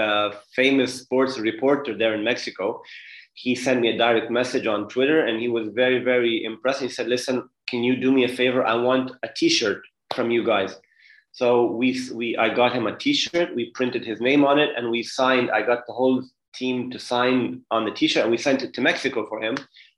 [0.57, 2.83] famous sports reporter there in Mexico,
[3.43, 6.81] he sent me a direct message on Twitter and he was very, very impressed.
[6.81, 8.65] He said, Listen, can you do me a favor?
[8.65, 9.83] I want a t shirt
[10.15, 10.77] from you guys.
[11.33, 13.55] So we, we, I got him a T-shirt.
[13.55, 15.53] We printed his name on it, and we signed.
[15.53, 18.81] I got the whole team to sign on the T-shirt, and we sent it to
[18.81, 19.57] Mexico for him.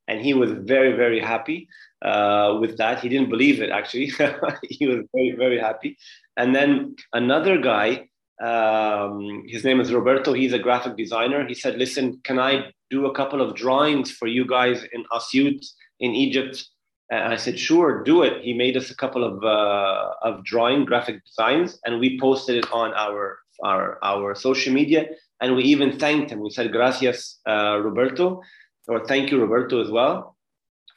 [0.08, 1.68] And he was very, very happy
[2.04, 3.00] uh, with that.
[3.00, 4.06] He didn't believe it actually.
[4.68, 5.96] he was very, very happy.
[6.36, 8.08] And then another guy,
[8.40, 10.32] um, his name is Roberto.
[10.32, 11.46] He's a graphic designer.
[11.46, 15.64] He said, "Listen, can I do a couple of drawings for you guys in Assiut
[16.00, 16.64] in Egypt?"
[17.10, 20.84] And I said, "Sure, do it." He made us a couple of uh, of drawing
[20.84, 25.06] graphic designs, and we posted it on our our our social media.
[25.42, 26.40] And we even thanked him.
[26.40, 28.42] We said, "Gracias, uh, Roberto,"
[28.88, 30.36] or "Thank you, Roberto," as well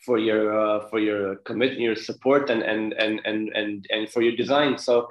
[0.05, 4.21] for your uh, for your commitment, your support, and and and and and and for
[4.21, 4.77] your design.
[4.77, 5.07] So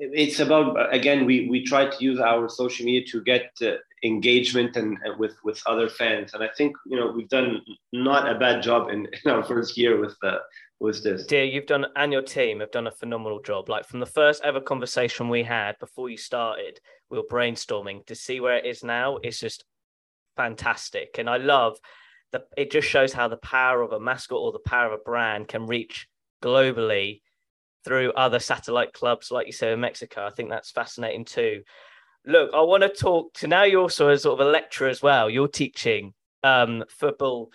[0.00, 4.76] it's about again, we we try to use our social media to get uh, engagement
[4.76, 8.38] and, and, with with other fans, and I think you know we've done not a
[8.38, 10.38] bad job in, in our first year with uh,
[10.80, 11.26] with this.
[11.26, 13.68] Diaa, you've done and your team have done a phenomenal job.
[13.68, 18.14] Like from the first ever conversation we had before you started, we were brainstorming to
[18.14, 19.18] see where it is now.
[19.18, 19.64] It's just
[20.36, 21.78] fantastic, and I love
[22.34, 25.02] the, it just shows how the power of a mascot or the power of a
[25.02, 26.08] brand can reach
[26.42, 27.22] globally
[27.84, 30.26] through other satellite clubs, like you say in Mexico.
[30.26, 31.62] I think that's fascinating too.
[32.26, 33.62] Look, I want to talk to now.
[33.62, 35.30] You're also a sort of a lecturer as well.
[35.30, 37.50] You're teaching um, football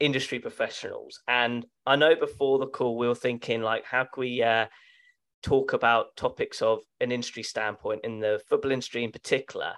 [0.00, 4.42] industry professionals, and I know before the call we were thinking like, how can we
[4.42, 4.66] uh,
[5.42, 9.74] talk about topics of an industry standpoint in the football industry in particular?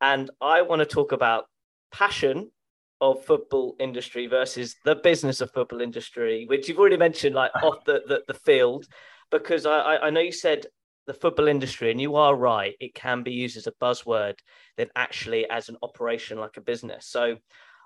[0.00, 1.46] And I want to talk about
[1.90, 2.52] passion
[3.00, 7.84] of football industry versus the business of football industry, which you've already mentioned, like off
[7.84, 8.86] the, the, the field,
[9.30, 10.66] because I, I know you said
[11.06, 14.38] the football industry, and you are right, it can be used as a buzzword
[14.76, 17.06] than actually as an operation like a business.
[17.06, 17.36] So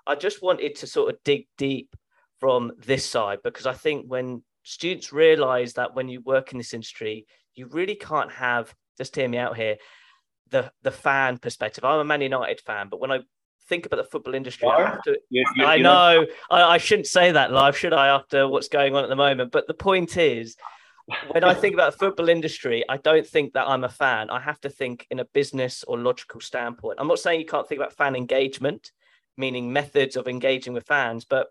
[0.07, 1.95] I just wanted to sort of dig deep
[2.39, 6.73] from this side because I think when students realize that when you work in this
[6.73, 9.77] industry, you really can't have, just hear me out here,
[10.49, 11.83] the the fan perspective.
[11.83, 13.19] I'm a Man United fan, but when I
[13.67, 14.67] think about the football industry.
[14.67, 18.07] I, have to, you, you, I know I, I, shouldn't say that live, should I?
[18.07, 20.55] After what's going on at the moment, but the point is,
[21.31, 24.29] when I think about the football industry, I don't think that I'm a fan.
[24.29, 26.99] I have to think in a business or logical standpoint.
[26.99, 28.91] I'm not saying you can't think about fan engagement,
[29.37, 31.47] meaning methods of engaging with fans, but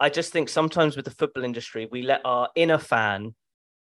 [0.00, 3.34] I just think sometimes with the football industry, we let our inner fan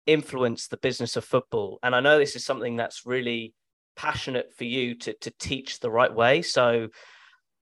[0.05, 1.79] influence the business of football.
[1.81, 3.53] And I know this is something that's really
[3.95, 6.41] passionate for you to to teach the right way.
[6.41, 6.89] So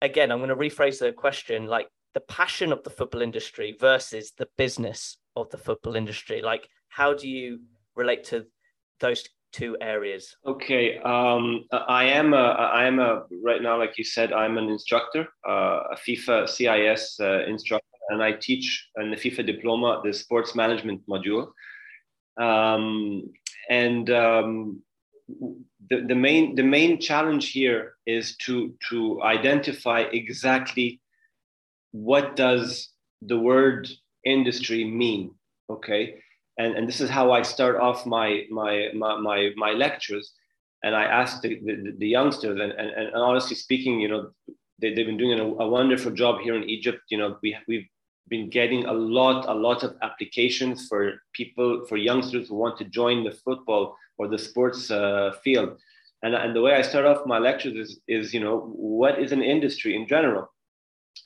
[0.04, 4.34] again, I'm going to rephrase the question like the passion of the football industry versus
[4.38, 6.42] the business of the football industry.
[6.44, 7.62] Like, how do you
[7.96, 8.46] relate to
[9.00, 10.36] those two areas?
[10.46, 14.70] Okay, um, I am a, I am a right now, like you said, I'm an
[14.70, 20.14] instructor, uh, a FIFA CIES uh, instructor, and I teach in the FIFA diploma the
[20.14, 21.48] sports management module.
[22.38, 23.32] Um,
[23.70, 24.82] and um,
[25.90, 31.02] the, the main the main challenge here is to to identify exactly
[31.92, 32.90] what does
[33.22, 33.90] the word
[34.26, 35.32] industry mean
[35.70, 36.16] okay?
[36.58, 40.32] And and this is how i start off my my my my, my lectures.
[40.84, 44.32] And i ask the, the, the youngsters and, and, and honestly speaking you know
[44.82, 47.02] they, they've been doing a, a wonderful job here in egypt.
[47.10, 47.88] You know we, we've
[48.30, 52.86] been getting a lot a lot of applications for people for youngsters who want to
[52.86, 55.78] join the football or the sports uh, field.
[56.24, 59.34] And, and the way I start off my lectures is, is, you know, what is
[59.34, 60.48] an industry in general?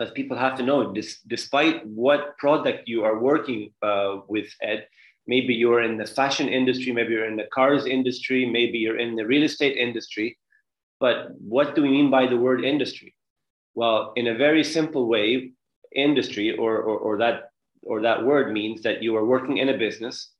[0.01, 4.87] As people have to know, this, despite what product you are working uh, with, Ed,
[5.27, 9.15] maybe you're in the fashion industry, maybe you're in the cars industry, maybe you're in
[9.15, 10.37] the real estate industry.
[10.99, 13.13] But what do we mean by the word industry?
[13.75, 15.51] Well, in a very simple way,
[15.95, 17.51] industry or, or, or that
[17.83, 20.31] or that word means that you are working in a business.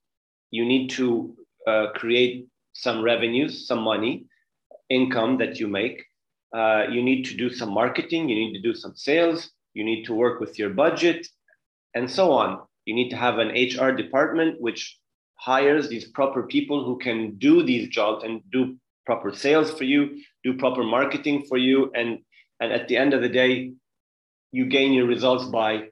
[0.52, 4.26] You need to uh, create some revenues, some money,
[4.90, 6.04] income that you make.
[6.56, 10.04] Uh, you need to do some marketing, you need to do some sales, you need
[10.06, 11.28] to work with your budget,
[11.94, 12.62] and so on.
[12.86, 14.98] You need to have an HR department which
[15.36, 20.22] hires these proper people who can do these jobs and do proper sales for you,
[20.44, 22.20] do proper marketing for you, and
[22.60, 23.74] and at the end of the day,
[24.52, 25.90] you gain your results by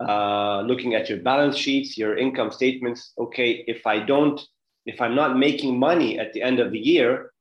[0.00, 3.12] uh, looking at your balance sheets, your income statements.
[3.18, 4.40] Okay, if I don't
[4.86, 7.32] if I'm not making money at the end of the year,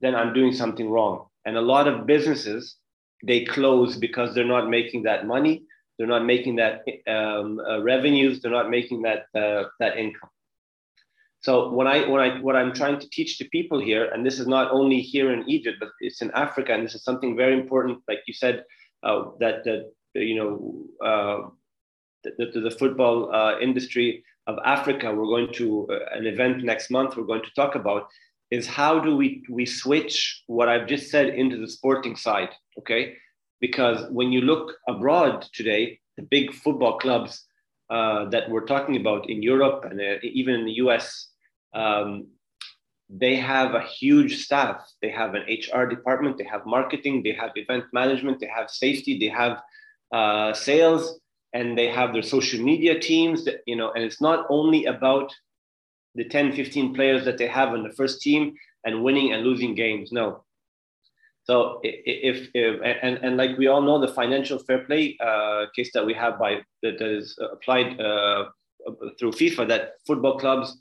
[0.00, 1.26] then I'm doing something wrong.
[1.44, 2.76] And a lot of businesses,
[3.24, 5.62] they close because they're not making that money.
[5.96, 8.40] They're not making that um, uh, revenues.
[8.40, 10.30] They're not making that uh, that income.
[11.40, 14.40] So when I when I what I'm trying to teach to people here, and this
[14.40, 17.54] is not only here in Egypt, but it's in Africa, and this is something very
[17.54, 17.98] important.
[18.08, 18.64] Like you said,
[19.02, 21.48] uh, that that you know, uh,
[22.24, 27.16] the, the, football uh, industry of Africa, we're going to uh, an event next month.
[27.16, 28.08] We're going to talk about
[28.50, 33.14] is how do we we switch what I've just said into the sporting side, okay?
[33.60, 37.44] Because when you look abroad today, the big football clubs
[37.88, 41.28] uh, that we're talking about in Europe and uh, even in the US,
[41.74, 42.26] um,
[43.14, 44.90] they have a huge staff.
[45.02, 49.18] They have an HR department, they have marketing, they have event management, they have safety,
[49.18, 49.60] they have
[50.12, 51.20] uh, sales,
[51.52, 53.44] and they have their social media teams.
[53.44, 55.34] That, you know, and it's not only about
[56.14, 58.54] the 10, 15 players that they have on the first team
[58.84, 60.10] and winning and losing games.
[60.10, 60.44] No.
[61.44, 65.90] So if, if and, and like we all know, the financial fair play uh, case
[65.92, 68.44] that we have by that is applied uh,
[69.18, 70.78] through FIFA, that football clubs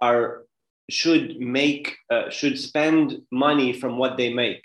[0.00, 0.44] are
[0.90, 4.62] should make uh, should spend money from what they make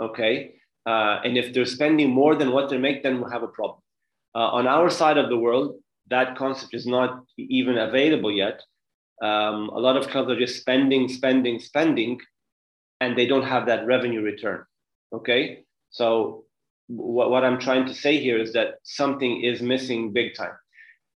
[0.00, 0.54] okay?
[0.86, 3.80] Uh, and if they're spending more than what they make then we'll have a problem.
[4.34, 5.76] Uh, on our side of the world
[6.10, 8.60] that concept is not even available yet.
[9.22, 12.20] Um, a lot of clubs are just spending spending spending
[13.00, 14.64] and they don't have that revenue return
[15.14, 15.64] okay?
[15.90, 16.44] So
[16.88, 20.56] what, what i'm trying to say here is that something is missing big time.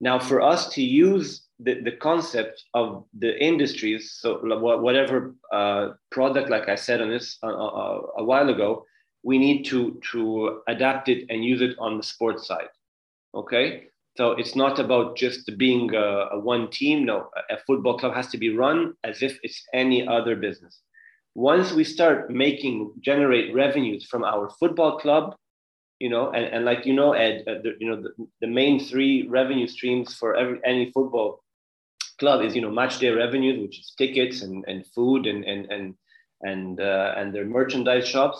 [0.00, 6.50] Now for us to use the, the concept of the industries, so whatever uh, product,
[6.50, 8.84] like I said on this uh, uh, a while ago,
[9.22, 12.68] we need to to adapt it and use it on the sports side.
[13.34, 13.84] Okay,
[14.16, 17.04] so it's not about just being a, a one team.
[17.04, 20.80] No, a football club has to be run as if it's any other business.
[21.34, 25.34] Once we start making generate revenues from our football club,
[26.00, 28.78] you know, and, and like you know, Ed, uh, the, you know, the, the main
[28.78, 31.43] three revenue streams for every any football
[32.24, 35.62] club is you know match day revenues, which is tickets and, and food and and
[35.74, 35.84] and
[36.50, 38.38] and uh, and their merchandise shops.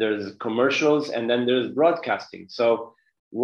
[0.00, 2.44] There's commercials and then there's broadcasting.
[2.58, 2.66] So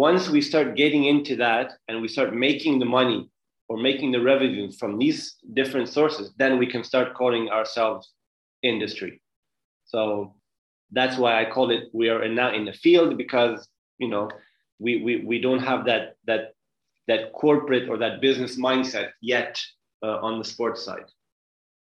[0.07, 3.21] once we start getting into that and we start making the money
[3.69, 5.21] or making the revenue from these
[5.59, 8.03] different sources, then we can start calling ourselves
[8.73, 9.21] industry.
[9.85, 10.33] So
[10.97, 13.57] that's why I call it we are now in the field because
[14.03, 14.25] you know
[14.83, 16.43] we we, we don't have that that
[17.09, 19.59] that corporate or that business mindset yet
[20.03, 21.05] uh, on the sports side.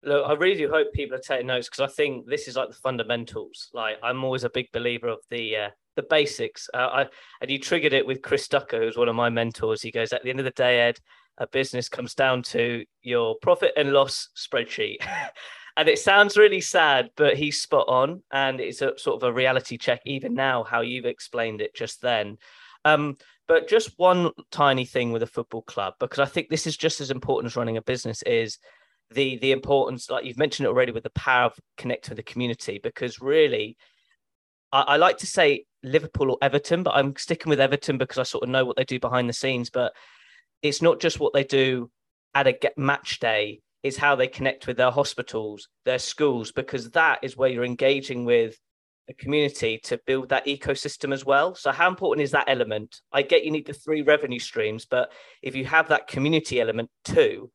[0.03, 2.69] Look, I really do hope people are taking notes because I think this is like
[2.69, 3.69] the fundamentals.
[3.73, 6.69] Like I'm always a big believer of the uh, the basics.
[6.73, 7.05] Uh, I
[7.41, 9.81] and you triggered it with Chris Ducker, who's one of my mentors.
[9.81, 10.99] He goes, at the end of the day, Ed,
[11.39, 14.97] a business comes down to your profit and loss spreadsheet.
[15.77, 19.33] and it sounds really sad, but he's spot on, and it's a sort of a
[19.33, 22.37] reality check even now how you've explained it just then.
[22.85, 23.17] Um,
[23.47, 27.01] but just one tiny thing with a football club, because I think this is just
[27.01, 28.57] as important as running a business is
[29.11, 32.31] the the importance, like you've mentioned it already, with the power of connecting with the
[32.31, 32.79] community.
[32.81, 33.77] Because really,
[34.71, 38.23] I, I like to say Liverpool or Everton, but I'm sticking with Everton because I
[38.23, 39.69] sort of know what they do behind the scenes.
[39.69, 39.93] But
[40.61, 41.89] it's not just what they do
[42.35, 47.19] at a match day; it's how they connect with their hospitals, their schools, because that
[47.23, 48.59] is where you're engaging with
[49.09, 51.55] a community to build that ecosystem as well.
[51.55, 53.01] So, how important is that element?
[53.11, 56.89] I get you need the three revenue streams, but if you have that community element
[57.03, 57.51] too,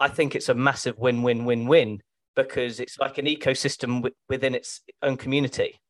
[0.00, 2.02] I think it's a massive win win win win
[2.34, 5.80] because it's like an ecosystem w- within its own community.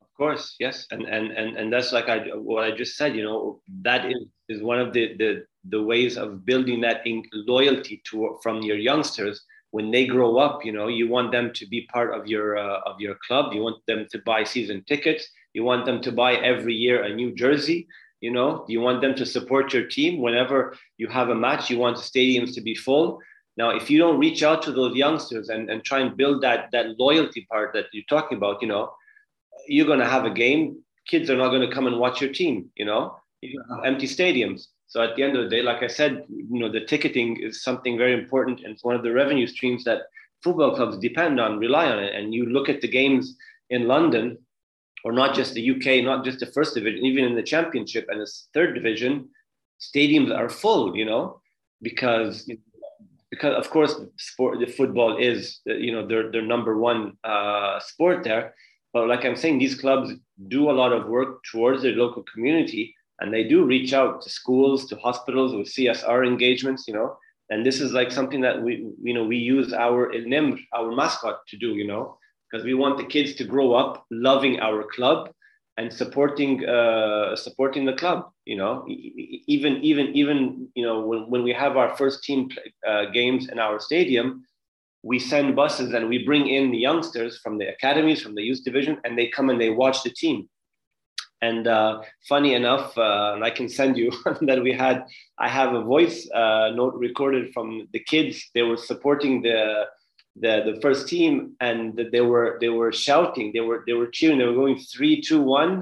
[0.00, 3.14] Of course, yes, and and and and that's like I what I just said.
[3.14, 7.22] You know, that is is one of the the the ways of building that in
[7.32, 9.44] loyalty to from your youngsters
[9.74, 12.78] when they grow up, you know, you want them to be part of your uh,
[12.90, 13.52] of your club.
[13.52, 15.22] You want them to buy season tickets.
[15.52, 17.88] You want them to buy every year a new jersey.
[18.20, 21.70] You know, you want them to support your team whenever you have a match.
[21.70, 23.18] You want the stadiums to be full.
[23.56, 26.60] Now, if you don't reach out to those youngsters and, and try and build that
[26.70, 28.92] that loyalty part that you're talking about, you know,
[29.66, 30.62] you're gonna have a game.
[31.10, 32.70] Kids are not gonna come and watch your team.
[32.76, 33.02] You know,
[33.42, 33.60] you
[33.90, 34.68] empty stadiums.
[34.94, 37.64] So at the end of the day, like I said, you know, the ticketing is
[37.64, 40.02] something very important, and it's one of the revenue streams that
[40.40, 42.14] football clubs depend on, rely on it.
[42.14, 43.36] And you look at the games
[43.70, 44.38] in London,
[45.02, 48.20] or not just the UK, not just the first division, even in the championship and
[48.20, 49.28] the third division,
[49.80, 50.96] stadiums are full.
[50.96, 51.40] You know,
[51.82, 52.48] because
[53.32, 58.22] because of course sport the football is you know their their number one uh, sport
[58.22, 58.54] there.
[58.92, 60.12] But like I'm saying, these clubs
[60.46, 64.30] do a lot of work towards their local community and they do reach out to
[64.30, 67.16] schools to hospitals with csr engagements you know?
[67.50, 71.46] And this is like something that we you know we use our Nimr, our mascot
[71.48, 72.18] to do you know?
[72.50, 75.30] Because we want the kids to grow up loving our club
[75.76, 78.84] and supporting uh, supporting the club you know?
[78.88, 82.48] Even even even you know when, when we have our first team
[82.88, 84.44] uh, games in our stadium
[85.04, 88.64] we send buses and we bring in the youngsters from the academies from the youth
[88.64, 90.48] division and they come and they watch the team
[91.48, 91.92] And uh,
[92.32, 94.08] funny enough, uh, and I can send you
[94.48, 94.96] that we had.
[95.46, 98.34] I have a voice uh, note recorded from the kids.
[98.54, 99.60] They were supporting the
[100.42, 101.32] the the first team,
[101.68, 101.82] and
[102.12, 103.46] they were they were shouting.
[103.54, 104.38] They were they were cheering.
[104.38, 105.72] They were going three, two, one.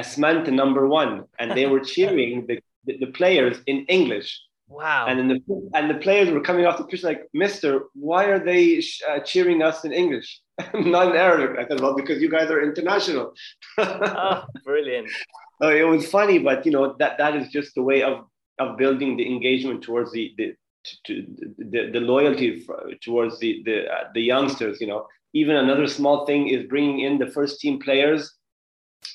[0.00, 2.56] Asmant number one, and they were cheering the,
[2.86, 4.28] the, the players in English.
[4.68, 5.04] Wow.
[5.06, 5.38] And the
[5.74, 7.70] and the players were coming off the pitch like, Mister,
[8.08, 10.40] why are they sh- uh, cheering us in English,
[10.74, 11.58] not in Arabic?
[11.58, 13.32] I said, well, because you guys are international.
[13.78, 15.08] oh, brilliant.
[15.60, 18.26] So it was funny, but you know that that is just the way of
[18.58, 20.54] of building the engagement towards the the
[21.06, 21.26] to,
[21.58, 22.66] the, the loyalty
[23.02, 24.80] towards the the uh, the youngsters.
[24.80, 28.34] You know, even another small thing is bringing in the first team players,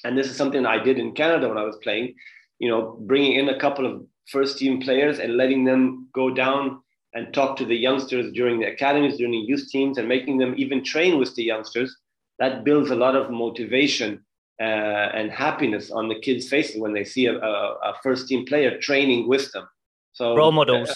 [0.04, 2.16] and this is something I did in Canada when I was playing.
[2.60, 6.82] You know, bringing in a couple of first team players and letting them go down
[7.18, 10.54] and talk to the youngsters during the academies, during the youth teams, and making them
[10.56, 11.98] even train with the youngsters.
[12.38, 14.24] That builds a lot of motivation
[14.62, 17.54] uh, and happiness on the kids' faces when they see a, a,
[17.90, 19.68] a, first team player training with them.
[20.14, 20.92] So role models.
[20.92, 20.94] Uh,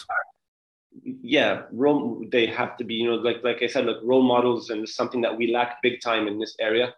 [1.24, 4.70] yeah, role, they have to be, you know, like like I said, like role models,
[4.70, 6.94] and something that we lack big time in this area.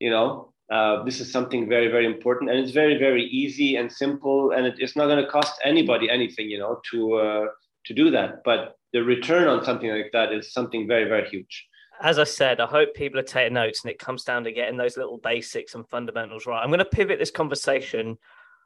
[0.00, 3.92] You know, uh, this is something very, very important, and it's very, very easy and
[3.92, 7.46] simple, and it, it's not going to cost anybody anything, you know, to uh,
[7.86, 8.42] to do that.
[8.44, 11.68] But the return on something like that is something very, very huge.
[12.00, 14.76] As I said, I hope people are taking notes, and it comes down to getting
[14.76, 16.60] those little basics and fundamentals right.
[16.62, 18.18] I'm going to pivot this conversation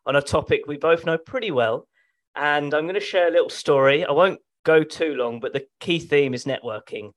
[0.06, 1.86] on a topic we both know pretty well,
[2.34, 4.04] and I'm going to share a little story.
[4.04, 7.12] I won't go too long, but the key theme is networking.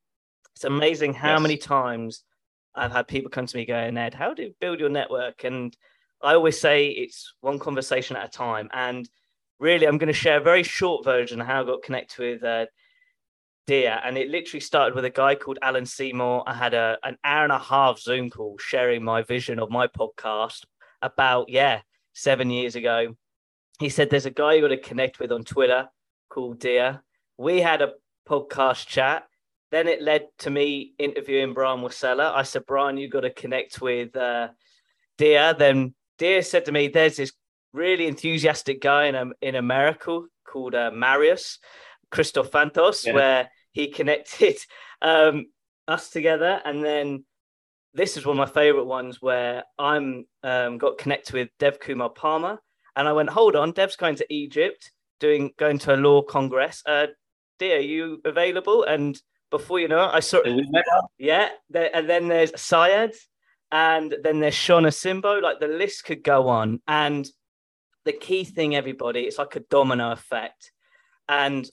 [0.56, 1.42] It's amazing how yes.
[1.42, 2.24] many times
[2.76, 5.44] I've had people come to me going, Ed, how do you build your network?
[5.44, 5.76] And
[6.22, 8.70] I always say it's one conversation at a time.
[8.74, 9.10] And
[9.60, 12.44] really, I'm going to share a very short version of how I got connected with
[12.44, 12.66] uh,
[13.68, 14.02] Diaa.
[14.04, 16.44] And it literally started with a guy called Alan Seymour.
[16.48, 19.88] I had a, an hour and a half Zoom call sharing my vision of my
[19.88, 20.66] podcast
[21.02, 21.82] about, yeah,
[22.14, 23.16] seven years ago.
[23.80, 25.88] He said, There's a guy you got to connect with on Twitter
[26.30, 27.02] called Diaa.
[27.38, 27.94] We had a
[28.28, 29.30] podcast chat
[29.72, 32.34] then it led to me interviewing Brian Wasella.
[32.34, 34.50] I said, Brian, you've got to connect with uh,
[35.18, 35.58] Diaa.
[35.58, 37.34] Then Diaa said to me, there's this
[37.74, 41.60] really enthusiastic guy in, um, in America called uh, Marius
[42.12, 43.14] Christoph Fantos, yeah.
[43.14, 44.58] where he connected
[45.02, 45.48] um,
[45.88, 46.62] us together.
[46.64, 47.26] And then
[47.94, 52.10] this is one of my favorite ones where I'm um, got connected with Dev Kumar
[52.10, 52.60] Palmer.
[52.96, 56.84] And I went, hold on, Dev's going to Egypt, doing going to a law congress.
[56.86, 57.08] Uh,
[57.60, 58.84] Diaa, are you available?
[58.84, 59.20] And
[59.52, 60.42] before you know it, I saw
[61.18, 63.14] yeah, there, and then there's Syed,
[63.72, 65.42] and then there's Shauna Simbo.
[65.42, 66.82] Like the list could go on.
[66.88, 67.30] And
[68.06, 70.72] the key thing, everybody, it's like a domino effect.
[71.28, 71.70] And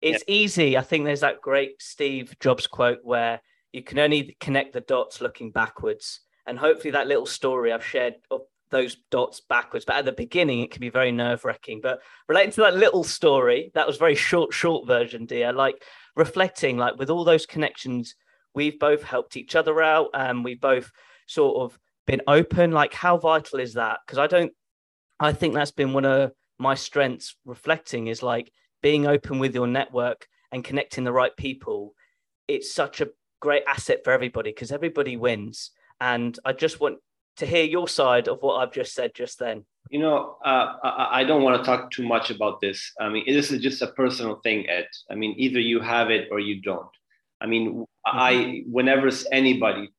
[0.00, 0.34] it's yeah.
[0.34, 0.76] easy.
[0.76, 3.40] I think there's that great Steve Jobs quote where
[3.72, 6.20] you can only connect the dots looking backwards.
[6.46, 9.84] And hopefully that little story I've shared of those dots backwards.
[9.84, 11.80] But at the beginning, it can be very nerve wracking.
[11.82, 15.54] But relating to that little story, that was very short, short version, Diaa.
[15.54, 15.82] Like
[16.18, 18.16] reflecting like with all those connections
[18.54, 20.90] we've both helped each other out and we've both
[21.28, 24.52] sort of been open like how vital is that because i don't
[25.20, 28.52] i think that's been one of my strengths reflecting is like
[28.82, 31.94] being open with your network and connecting the right people
[32.46, 33.08] it's such a
[33.40, 36.98] great asset for everybody because everybody wins and i just want
[37.36, 41.20] to hear your side of what i've just said just then you know, uh, I,
[41.20, 42.92] I, don't want to talk too much about this.
[43.00, 44.86] I mean, this is just a personal thing, Ed.
[45.10, 46.90] I mean, either you have it or you don't.
[47.40, 47.84] I mean, mm-hmm.
[48.04, 49.90] I whenever anybody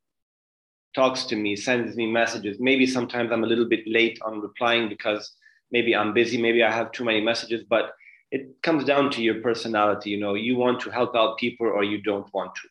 [0.99, 4.89] talks to me, sends me messages, maybe sometimes I'm a little bit late on replying
[4.89, 5.23] because
[5.71, 7.85] maybe I'm busy, maybe I have too many messages, but
[8.31, 10.09] it comes down to your personality.
[10.09, 12.67] You know, you want to help out people or you don't want to.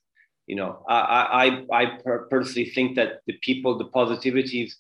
[0.47, 1.01] You know, I
[1.45, 1.47] I
[1.81, 1.85] I
[2.35, 4.71] personally think that the people, the positivities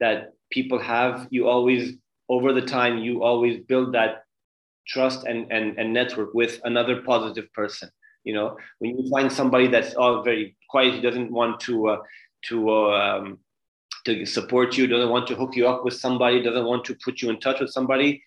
[0.00, 0.16] that
[0.56, 1.82] people have you always
[2.34, 4.12] over the time you always build that
[4.86, 7.88] trust and, and, and network with another positive person
[8.24, 11.98] you know when you find somebody that's all very quiet he doesn't want to uh,
[12.46, 13.38] to um,
[14.04, 17.20] to support you doesn't want to hook you up with somebody doesn't want to put
[17.20, 18.22] you in touch with somebody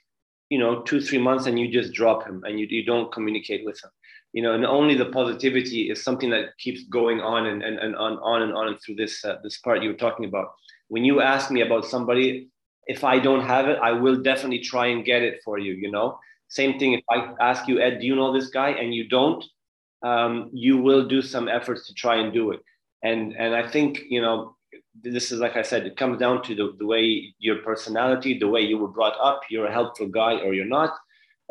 [0.49, 3.63] you know two three months and you just drop him and you, you don't communicate
[3.65, 3.89] with him
[4.33, 7.95] you know and only the positivity is something that keeps going on and, and, and
[7.95, 10.49] on, on and on and through this uh, this part you were talking about
[10.91, 12.49] when you ask me about somebody,
[12.85, 15.71] if I don't have it, I will definitely try and get it for you.
[15.71, 16.93] You know, same thing.
[16.93, 19.41] If I ask you, Ed, do you know this guy, and you don't,
[20.03, 22.59] um, you will do some efforts to try and do it.
[23.03, 24.55] And and I think you know,
[25.01, 28.47] this is like I said, it comes down to the, the way your personality, the
[28.47, 29.41] way you were brought up.
[29.49, 30.93] You're a helpful guy or you're not.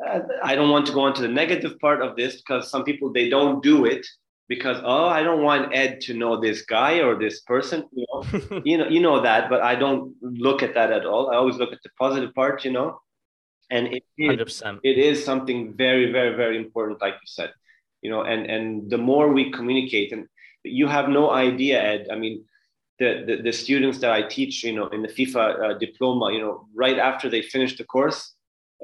[0.06, 3.12] Uh, I don't want to go into the negative part of this because some people
[3.12, 4.06] they don't do it
[4.50, 8.62] because oh I don't want Ed to know this guy or this person you know
[8.64, 11.56] you know you know that but I don't look at that at all I always
[11.56, 13.00] look at the positive part you know
[13.70, 14.40] and it, it,
[14.82, 17.50] it is something very very very important like you said
[18.02, 20.26] you know and and the more we communicate and
[20.64, 22.08] you have no idea Ed.
[22.10, 22.44] I mean
[22.98, 26.40] the, the, the students that I teach you know in the FIFA uh, diploma you
[26.40, 28.34] know right after they finish the course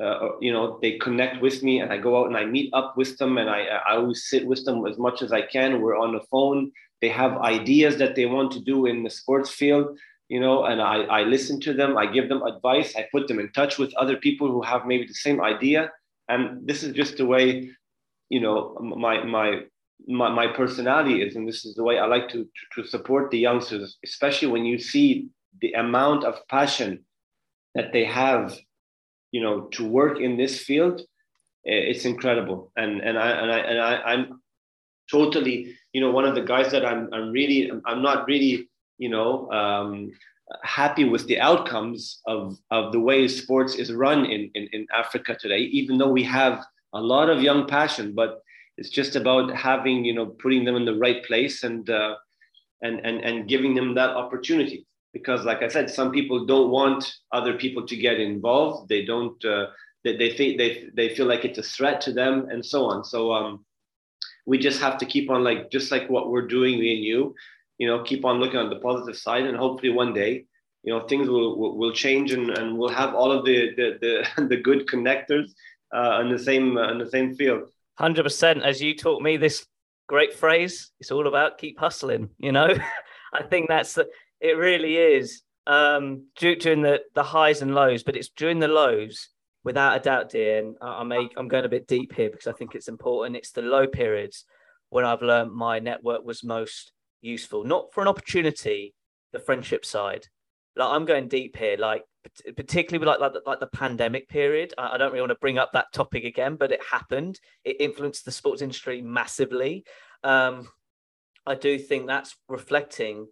[0.03, 2.97] uh, you know they connect with me and i go out and i meet up
[2.99, 5.81] with them and i i always sit with them as much as i can.
[5.81, 6.71] We're on the phone.
[7.01, 9.99] They have ideas that they want to do in the sports field
[10.29, 11.97] you know and i i listen to them.
[11.97, 12.95] I give them advice.
[12.97, 15.91] I put them in touch with other people who have maybe the same idea.
[16.29, 17.71] And this is just the way
[18.29, 19.63] you know my my
[20.07, 23.31] my, my personality is and this is the way i like to, to to support
[23.31, 25.29] the youngsters especially when you see
[25.61, 27.05] the amount of passion
[27.75, 28.57] that they have
[29.33, 31.03] you know to work in this field
[31.67, 32.71] it's incredible.
[32.77, 34.41] And and i and i and I, i'm
[35.11, 39.09] totally you know one of the guys that i'm i'm really i'm not really you
[39.09, 40.13] know um,
[40.63, 45.37] happy with the outcomes of of the way sports is run in, in in africa
[45.39, 48.43] today even though we have a lot of young passion but
[48.79, 52.17] it's just about having you know putting them in the right place and uh,
[52.83, 54.87] and and and giving them that opportunity.
[55.13, 58.89] Because like i said some people don't want other people to get involved.
[58.89, 59.67] They don't uh,
[60.05, 63.05] they, they think they, they feel like it's a threat to them and so on.
[63.05, 63.65] So um,
[64.47, 67.35] we just have to keep on like just like what we're doing me and you
[67.79, 70.45] you know keep on looking on the positive side and hopefully one day
[70.83, 73.99] you know things will will, will change and, and we'll have all of the the
[74.37, 75.51] the, the good connectors
[75.95, 77.69] uh, in the same uh, in the same field
[78.01, 79.67] 100% as you taught me this
[80.09, 82.69] great phrase it's all about keep hustling you know
[83.35, 84.07] i think that's the
[84.41, 85.43] it really is.
[85.67, 89.29] Um, during the the highs and lows, but it's during the lows,
[89.65, 90.61] without a doubt, Diaa.
[90.61, 93.37] And I, may, I'm going a bit deep here because I think it's important.
[93.37, 94.45] It's the low periods
[94.91, 98.95] when I've learned my network was most useful, not for an opportunity,
[99.33, 100.29] the friendship side.
[100.77, 102.05] Like I'm going deep here, like
[102.57, 104.75] particularly with like like the, like the pandemic period.
[104.79, 107.41] I, I don't really want to bring up that topic again, but it happened.
[107.65, 109.85] It influenced the sports industry massively.
[110.25, 110.69] Um,
[111.47, 113.27] I do think that's reflecting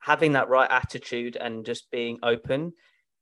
[0.00, 2.72] having that right attitude and just being open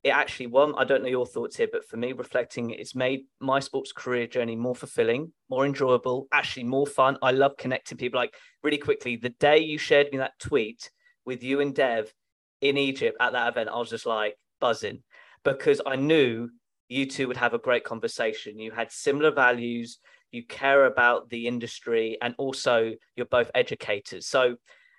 [0.07, 3.23] it actually one i don't know your thoughts here but for me reflecting it's made
[3.41, 8.21] my sports career journey more fulfilling more enjoyable actually more fun i love connecting people
[8.21, 10.91] like really quickly the day you shared me that tweet
[11.25, 12.13] with you and dev
[12.61, 15.03] in egypt at that event i was just like buzzing
[15.45, 16.49] because i knew
[16.89, 19.99] you two would have a great conversation you had similar values
[20.33, 24.57] you care about the industry and also you're both educators so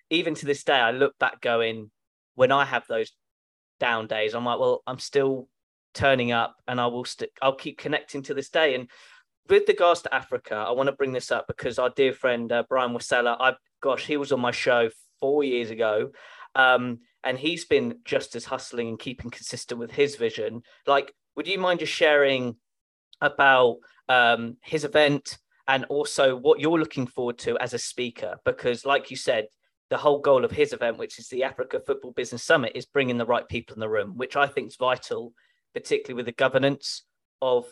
[0.10, 1.92] even to this day, I look back going,
[2.36, 3.12] when I have those
[3.80, 5.48] down days, I'm like, well, I'm still
[5.94, 8.76] turning up and I will stick, I'll keep connecting to this day.
[8.76, 8.90] And
[9.50, 12.64] with regards to Africa, I want to bring this up because our dear friend uh,
[12.68, 14.90] Brian Wasella, I gosh, he was on my show
[15.20, 16.12] four years ago.
[16.56, 20.62] Um, and he's been just as hustling and keeping consistent with his vision.
[20.86, 22.56] Like, would you mind just sharing
[23.20, 28.38] about um, his event and also what you're looking forward to as a speaker?
[28.46, 29.48] Because, like you said,
[29.90, 33.18] the whole goal of his event, which is the Africa Football Business Summit, is bringing
[33.18, 35.34] the right people in the room, which I think is vital,
[35.74, 37.04] particularly with the governance
[37.42, 37.66] of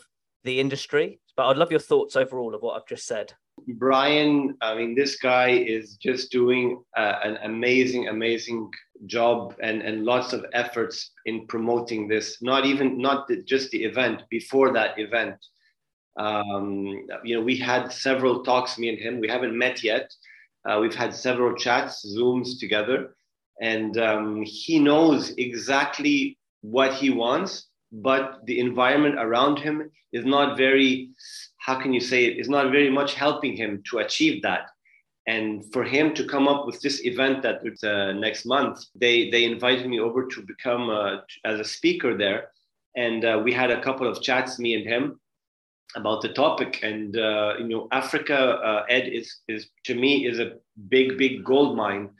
[0.44, 1.18] the industry.
[1.34, 3.32] But I'd love your thoughts overall of what I've just said.
[3.78, 8.70] Brian, I mean, this guy is just doing uh, an amazing, amazing
[9.06, 12.40] job and, and lots of efforts in promoting this.
[12.42, 15.36] Not even, not the, just the event, before that event.
[16.18, 19.20] Um, you know, we had several talks, me and him.
[19.20, 20.10] We haven't met yet
[20.66, 23.14] uh, we've had several chats, Zooms together,
[23.60, 30.56] and um, he knows exactly what he wants, but the environment around him is not
[30.56, 31.10] very,
[31.58, 34.68] how can you say it, is not very much helping him to achieve that.
[35.28, 39.44] And for him to come up with this event that uh, next month, they, they
[39.44, 42.50] invited me over to become uh, as a speaker there.
[42.96, 45.20] And uh, we had a couple of chats, me and him
[45.96, 46.80] about the topic.
[46.82, 50.52] And uh, you know, Africa, uh, Ed, is is to me is a
[50.88, 52.10] big, big gold mine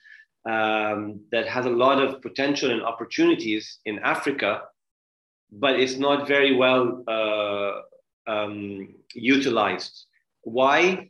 [0.49, 4.63] um, that has a lot of potential and opportunities in Africa,
[5.51, 7.81] but it's not very well uh,
[8.31, 10.07] um, utilized.
[10.43, 11.09] Why?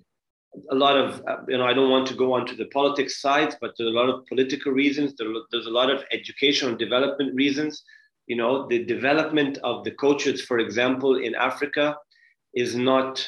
[0.70, 3.20] A lot of uh, you know, I don't want to go on to the politics
[3.20, 5.14] sides, but there's a lot of political reasons.
[5.50, 7.82] there's a lot of educational development reasons.
[8.26, 11.96] You know, the development of the coaches, for example, in Africa
[12.54, 13.26] is not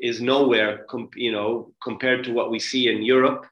[0.00, 0.84] is nowhere
[1.14, 3.46] you know compared to what we see in Europe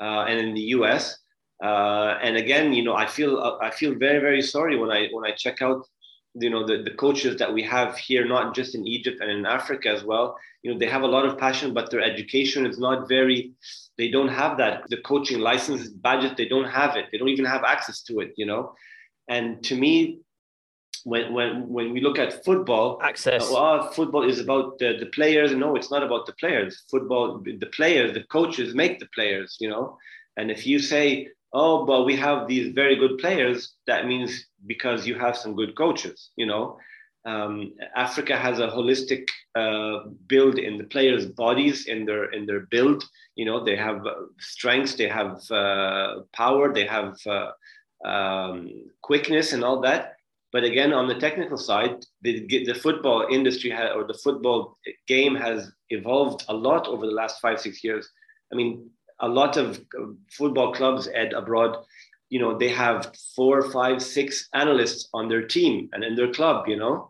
[0.00, 1.19] uh, and in the US.
[1.62, 5.30] Uh, and again, you know, I feel I feel very very sorry when I when
[5.30, 5.86] I check out
[6.34, 9.46] you know the, the coaches that we have here not just in egypt and in
[9.46, 10.38] africa as well.
[10.62, 13.52] You know they have a lot of passion but their education is not very
[13.98, 17.06] they don't have that the coaching license budget they don't have it.
[17.10, 18.74] They don't even have access to it you know?
[19.28, 20.20] And to me
[21.04, 23.42] when when when we look at football access.
[23.42, 25.52] uh, well, football is about the, the players.
[25.52, 26.84] No it's not about the players.
[26.90, 29.98] Football the players the coaches make the players you know?
[30.36, 33.74] And if you say oh but we have these very good players.
[33.86, 36.78] That means because you have some good coaches you know?
[37.26, 42.60] Um, africa has a holistic uh, build in the players bodies in their in their
[42.70, 43.04] build
[43.36, 43.62] you know?
[43.64, 44.00] They have
[44.38, 47.50] strengths they have uh, power they have uh,
[48.04, 48.70] um,
[49.02, 50.14] quickness and all that.
[50.52, 55.34] But again, on the technical side, the, the football industry ha- or the football game
[55.36, 58.08] has evolved a lot over the last five, six years.
[58.52, 58.90] I mean,
[59.20, 59.80] a lot of
[60.30, 61.76] football clubs at abroad,
[62.28, 66.68] you know, they have four, five, six analysts on their team and in their club,
[66.68, 67.08] you know.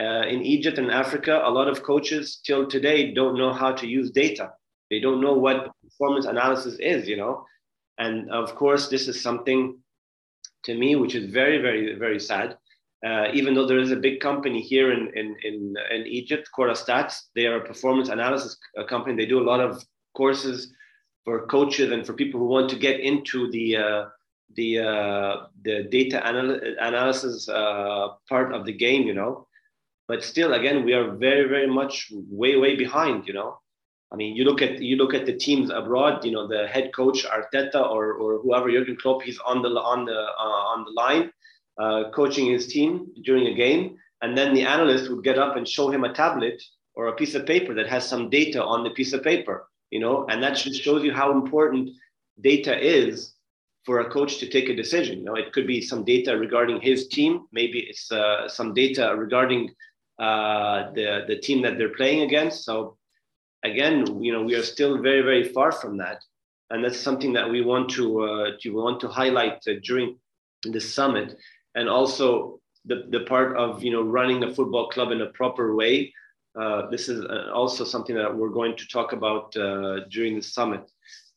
[0.00, 3.86] Uh, in Egypt and Africa, a lot of coaches till today don't know how to
[3.86, 4.52] use data.
[4.90, 7.44] They don't know what performance analysis is, you know.
[7.98, 9.78] And of course, this is something
[10.64, 12.56] to me which is very, very, very sad
[13.04, 17.22] uh, even though there is a big company here in, in, in, in Egypt, Stats,
[17.34, 19.16] they are a performance analysis uh, company.
[19.16, 19.84] They do a lot of
[20.16, 20.72] courses
[21.24, 24.04] for coaches and for people who want to get into the, uh,
[24.54, 29.46] the, uh, the data anal- analysis uh, part of the game, you know.
[30.08, 33.58] But still, again, we are very, very much way, way behind, you know.
[34.12, 36.22] I mean, you look at you look at the teams abroad.
[36.22, 40.04] You know, the head coach Arteta or or whoever Jurgen Klopp, he's on the on
[40.04, 41.32] the uh, on the line
[41.78, 45.66] uh, coaching his team during a game, and then the analyst would get up and
[45.66, 46.62] show him a tablet
[46.94, 50.00] or a piece of paper that has some data on the piece of paper, you
[50.00, 51.90] know, and that just shows you how important
[52.40, 53.34] data is
[53.84, 55.18] for a coach to take a decision.
[55.18, 59.14] You know, it could be some data regarding his team, maybe it's uh, some data
[59.16, 59.70] regarding
[60.18, 62.64] uh, the the team that they're playing against.
[62.64, 62.96] So
[63.64, 66.18] again, you know, we are still very very far from that,
[66.70, 70.16] and that's something that we want to uh, to want to highlight uh, during
[70.64, 71.36] the summit
[71.74, 75.74] and also the, the part of you know running a football club in a proper
[75.74, 76.12] way.
[76.54, 80.42] Uh, this is uh, also something that we're going to talk about uh, during the
[80.42, 80.90] summit,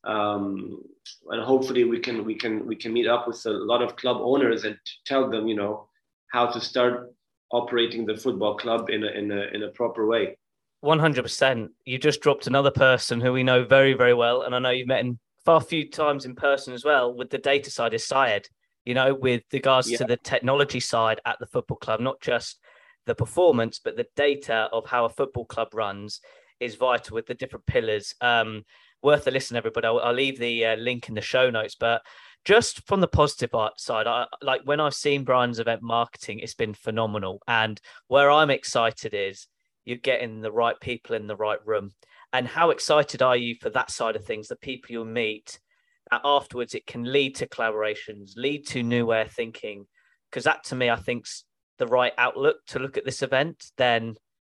[0.03, 0.81] um,
[1.29, 4.17] and hopefully we can we can we can meet up with a lot of club
[4.19, 5.87] owners and tell them you know
[6.31, 7.13] how to start
[7.51, 10.37] operating the football club in a in a in a proper way.
[10.81, 11.71] One hundred percent.
[11.85, 14.87] You just dropped another person who we know very very well, and I know you've
[14.87, 17.13] met him far few times in person as well.
[17.13, 18.49] With the data side, is Syed
[18.85, 19.97] you know, with regards yeah.
[19.97, 22.59] to the technology side at the football club, not just
[23.05, 26.21] the performance, but the data of how a football club runs
[26.59, 28.15] is vital with the different pillars.
[28.21, 28.63] Um,
[29.01, 29.87] worth a listen, everybody.
[29.87, 32.01] I'll, I'll leave the uh, link in the show notes, but
[32.45, 36.73] just from the positive side, I like when I've seen Brian's event marketing, it's been
[36.75, 37.41] phenomenal.
[37.47, 39.47] And where I'm excited is
[39.83, 41.91] you're getting the right people in the right room.
[42.33, 44.47] And how excited are you for that side of things?
[44.47, 45.59] The people you'll meet,
[46.11, 49.85] afterwards it can lead to collaborations, lead to new way of thinking.
[50.29, 51.45] Because that to me, I think's
[51.77, 53.71] the right outlook to look at this event.
[53.77, 54.15] Then,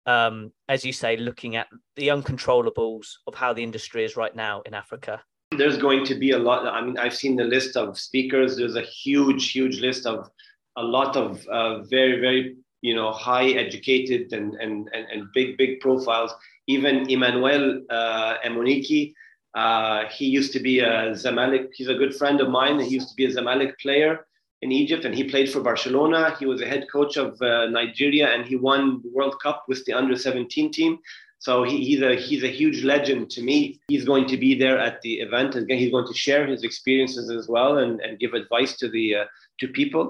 [0.07, 4.63] um, as you say, looking at the uncontrollables of how the industry is right now
[4.63, 5.23] in Africa.
[5.57, 6.67] There's going to be a lot.
[6.67, 8.57] I mean, I've seen the list of speakers.
[8.57, 10.29] There's a huge, huge list of
[10.77, 15.57] a lot of uh, very, very, you know, high educated and, and, and, and big,
[15.57, 16.33] big profiles.
[16.67, 19.15] Even Emmanuel uh, Amuneke,
[19.55, 21.69] uh, he used to be a Zamalek.
[21.73, 22.81] He's a good friend of mine.
[22.81, 24.27] He used to be a Zamalek player
[24.67, 26.37] in Egypt, and he played for Barcelona.
[26.41, 29.85] He was a head coach of uh, Nigeria, and he won the World Cup with
[29.87, 30.99] the under 17 team.
[31.39, 33.81] So he, he's a he's a huge legend to me.
[33.89, 37.31] He's going to be there at the event, and he's going to share his experiences
[37.31, 39.25] as well and, and give advice to the uh,
[39.61, 40.05] to people.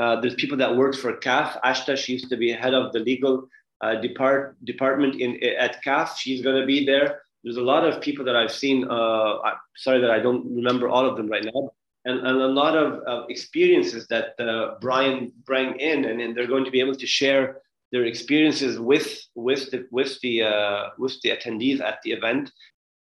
[0.00, 1.60] Uh, there's people that worked for CAF.
[1.62, 3.48] Ashta, she used to be head of the legal
[3.80, 5.30] uh, depart, department in
[5.66, 6.16] at CAF.
[6.16, 8.86] She's going to be there there's a lot of people that I've seen.
[8.88, 11.72] Uh, I, sorry that I don't remember all of them right now,
[12.04, 16.46] and, and a lot of uh, experiences that uh, Brian bring in, and, and they're
[16.46, 17.58] going to be able to share
[17.92, 22.50] their experiences with with the with the uh, with the attendees at the event.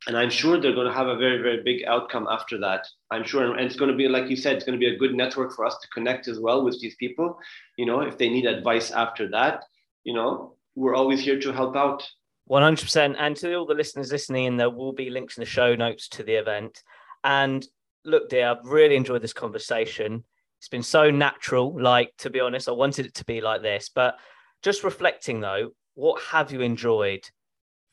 [0.08, 2.88] And I'm sure they're going to have a very very big outcome after that.
[3.12, 4.98] I'm sure, and it's going to be like you said, it's going to be a
[4.98, 7.39] good network for us to connect as well with these people.
[7.78, 9.64] You know, if they need advice after that,
[10.04, 12.08] you know, we're always here to help out
[12.50, 13.16] 100%.
[13.18, 16.08] And to all the listeners listening in, there will be links in the show notes
[16.10, 16.84] to the event.
[17.24, 17.68] And
[18.06, 20.24] look, Diaa, I've really enjoyed this conversation.
[20.60, 21.80] It's been so natural.
[21.80, 23.89] Like, to be honest, I wanted it to be like this.
[23.93, 24.18] But
[24.62, 27.30] just reflecting, though, what have you enjoyed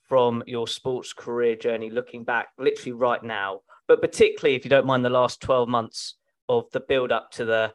[0.08, 3.60] from your sports career journey, looking back literally right now?
[3.88, 6.14] But particularly, if you don't mind, the last 12 months
[6.48, 7.72] of the build up to the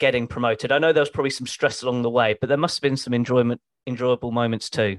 [0.00, 0.72] getting promoted?
[0.72, 2.96] I know there was probably some stress along the way, but there must have been
[2.96, 4.98] some enjoyment, enjoyable moments too.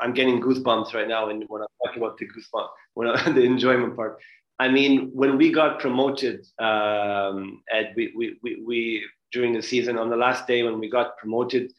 [0.00, 3.42] I'm getting goosebumps right now, and when I'm talking about the goosebumps, when I, the
[3.42, 4.18] enjoyment part.
[4.58, 9.98] I mean, when we got promoted, um, Ed, we, we, we, we during the season
[9.98, 11.72] on the last day when we got promoted,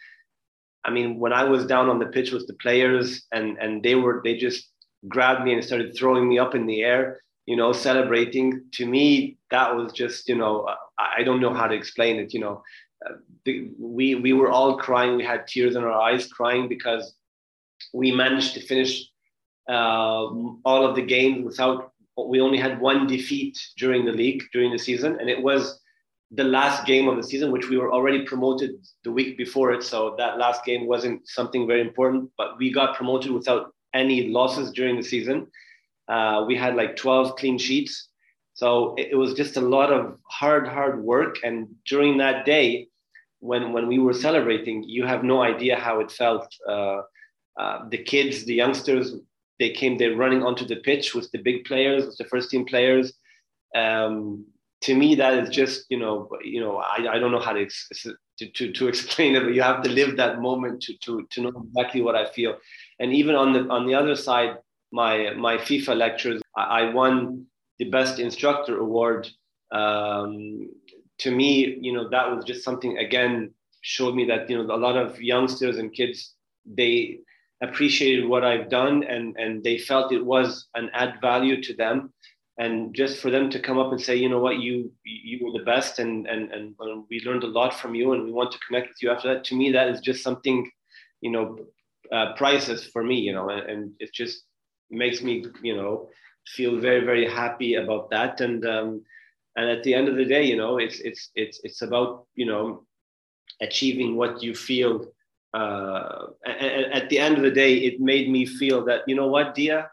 [0.85, 3.95] I mean, when I was down on the pitch with the players and and they
[3.95, 4.69] were they just
[5.07, 8.63] grabbed me and started throwing me up in the air, you know, celebrating.
[8.73, 10.67] To me, that was just, you know,
[10.97, 12.33] I don't know how to explain it.
[12.33, 12.63] You know,
[13.05, 13.15] uh,
[13.45, 15.17] the, we we were all crying.
[15.17, 17.13] We had tears in our eyes, crying because
[17.93, 19.05] we managed to finish
[19.69, 20.25] uh,
[20.63, 21.91] all of the games without.
[22.27, 25.79] We only had one defeat during the league during the season, and it was
[26.31, 28.71] the last game of the season, which we were already promoted
[29.03, 29.83] the week before it.
[29.83, 34.71] So that last game wasn't something very important, but we got promoted without any losses
[34.71, 35.47] during the season.
[36.07, 38.09] Uh, we had like 12 clean sheets.
[38.53, 41.37] So it, it, was just a lot of hard, hard work.
[41.43, 42.87] And during that day,
[43.39, 46.53] when, when we were celebrating, you have no idea how it felt.
[46.67, 47.01] Uh,
[47.57, 49.15] uh, the kids, the youngsters,
[49.59, 52.65] they came, they're running onto the pitch with the big players, with the first team
[52.65, 53.13] players.
[53.75, 54.45] Um,
[54.81, 57.67] to me that is just you know you know I, I don't know how to,
[57.67, 61.41] to, to, to explain it but you have to live that moment to, to, to
[61.41, 62.57] know exactly what I feel
[62.99, 64.57] and even on the on the other side
[64.91, 67.45] my my FIFA lectures I, I won
[67.77, 69.29] the best instructor award
[69.71, 70.69] um,
[71.19, 74.77] to me you know that was just something again showed me that you know a
[74.77, 76.35] lot of youngsters and kids
[76.65, 77.19] they
[77.61, 82.13] appreciated what I've done and and they felt it was an add value to them
[82.59, 85.57] and just for them to come up and say, you know what, you you were
[85.57, 86.75] the best, and and and
[87.09, 89.45] we learned a lot from you, and we want to connect with you after that.
[89.45, 90.69] To me, that is just something,
[91.21, 91.57] you know,
[92.11, 94.43] uh, priceless for me, you know, and, and, it just
[94.89, 96.09] makes me, you know,
[96.47, 99.03] feel very very happy about that, and um,
[99.55, 102.45] and at the end of the day, you know, it's it's it's it's about you
[102.45, 102.83] know
[103.61, 105.05] achieving what you feel.
[105.53, 109.55] Uh, at the end of the day, it made me feel that you know what,
[109.55, 109.87] Diaa,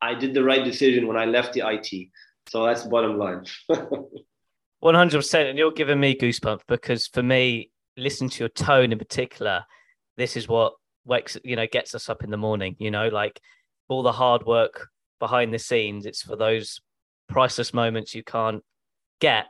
[0.00, 2.08] I did the right decision when I left the IT.
[2.48, 3.44] So that's bottom line.
[4.82, 5.48] 100%.
[5.48, 9.64] And you're giving me goosebumps because for me, listen to your tone in particular.
[10.16, 13.40] This is what wakes, you know, gets us up in the morning, you know, like
[13.88, 14.88] all the hard work
[15.20, 16.04] behind the scenes.
[16.06, 16.80] It's for those
[17.28, 18.62] priceless moments you can't
[19.20, 19.46] get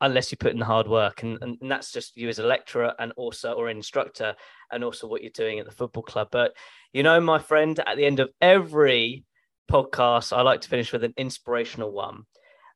[0.00, 1.22] unless you put in the hard work.
[1.22, 4.34] And, and, and that's just you as a lecturer and also, or instructor,
[4.70, 6.28] and also what you're doing at the football club.
[6.30, 6.54] But,
[6.92, 9.24] you know, my friend, at the end of every
[9.70, 12.22] podcast, I like to finish with an inspirational one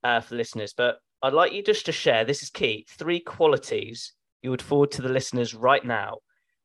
[0.04, 0.72] uh, for listeners.
[0.76, 4.12] But I'd like you just to share this is key three qualities
[4.42, 6.18] you would forward to the listeners right now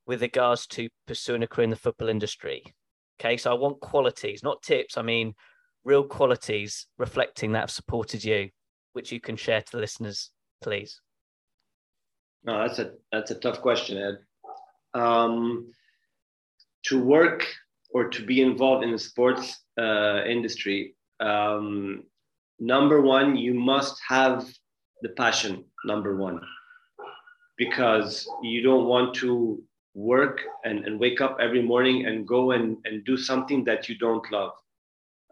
[0.08, 2.64] with regards to pursuing a career in the football industry.
[3.20, 4.98] Okay, so I want qualities, not tips.
[4.98, 5.34] I mean,
[5.84, 8.50] real qualities reflecting that have supported you,
[8.94, 11.02] which you can share to the listeners, please.
[12.44, 14.18] No, that's a that's a tough question, Ed.
[14.96, 15.72] Um,
[16.86, 17.46] to work
[17.90, 22.04] or to be involved in the sports uh, industry, um,
[22.60, 24.48] number one, you must have
[25.02, 26.40] the passion, number one,
[27.58, 29.62] because you don't want to
[29.94, 33.98] work and, and wake up every morning and go and, and do something that you
[33.98, 34.52] don't love.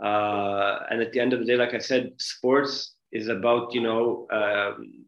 [0.03, 3.81] Uh, and at the end of the day, like I said, sports is about, you
[3.81, 5.05] know, um,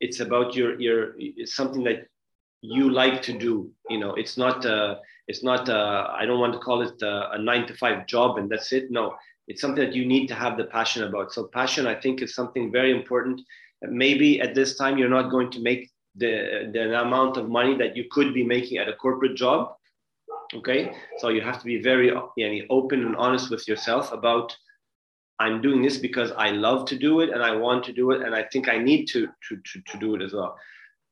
[0.00, 2.06] it's about your, your, it's something that
[2.60, 3.70] you like to do.
[3.88, 4.96] You know, it's not, uh,
[5.28, 8.38] it's not uh, i don't want to call it a, a, nine to five job
[8.38, 8.90] and that's it.
[8.90, 9.14] No
[9.48, 11.32] it's something that you need to have the passion about.
[11.32, 13.40] So passion i think is something very important.
[13.82, 17.96] Maybe at this time you're not going to make the, the amount of money that
[17.96, 19.74] you could be making at a corporate job
[20.54, 20.94] okay?
[21.18, 24.56] So you have to be very know, open and honest with yourself about
[25.38, 28.22] i'm doing this because i love to do it and i want to do it
[28.22, 30.56] and i think i need to to, to, to do it as well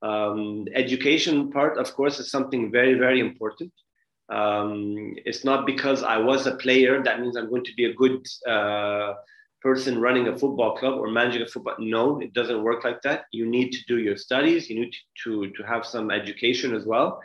[0.09, 3.73] um, education part of course is something very very important
[4.31, 7.95] um, it's not because I was a player that means I'm going to be a
[7.95, 9.15] good uh,
[9.61, 11.75] person running a football club or managing a football.
[11.79, 13.25] No, it doesn't work like that.
[13.33, 14.71] You need to do your studies.
[14.71, 14.95] You need
[15.25, 17.21] to to have some education as well.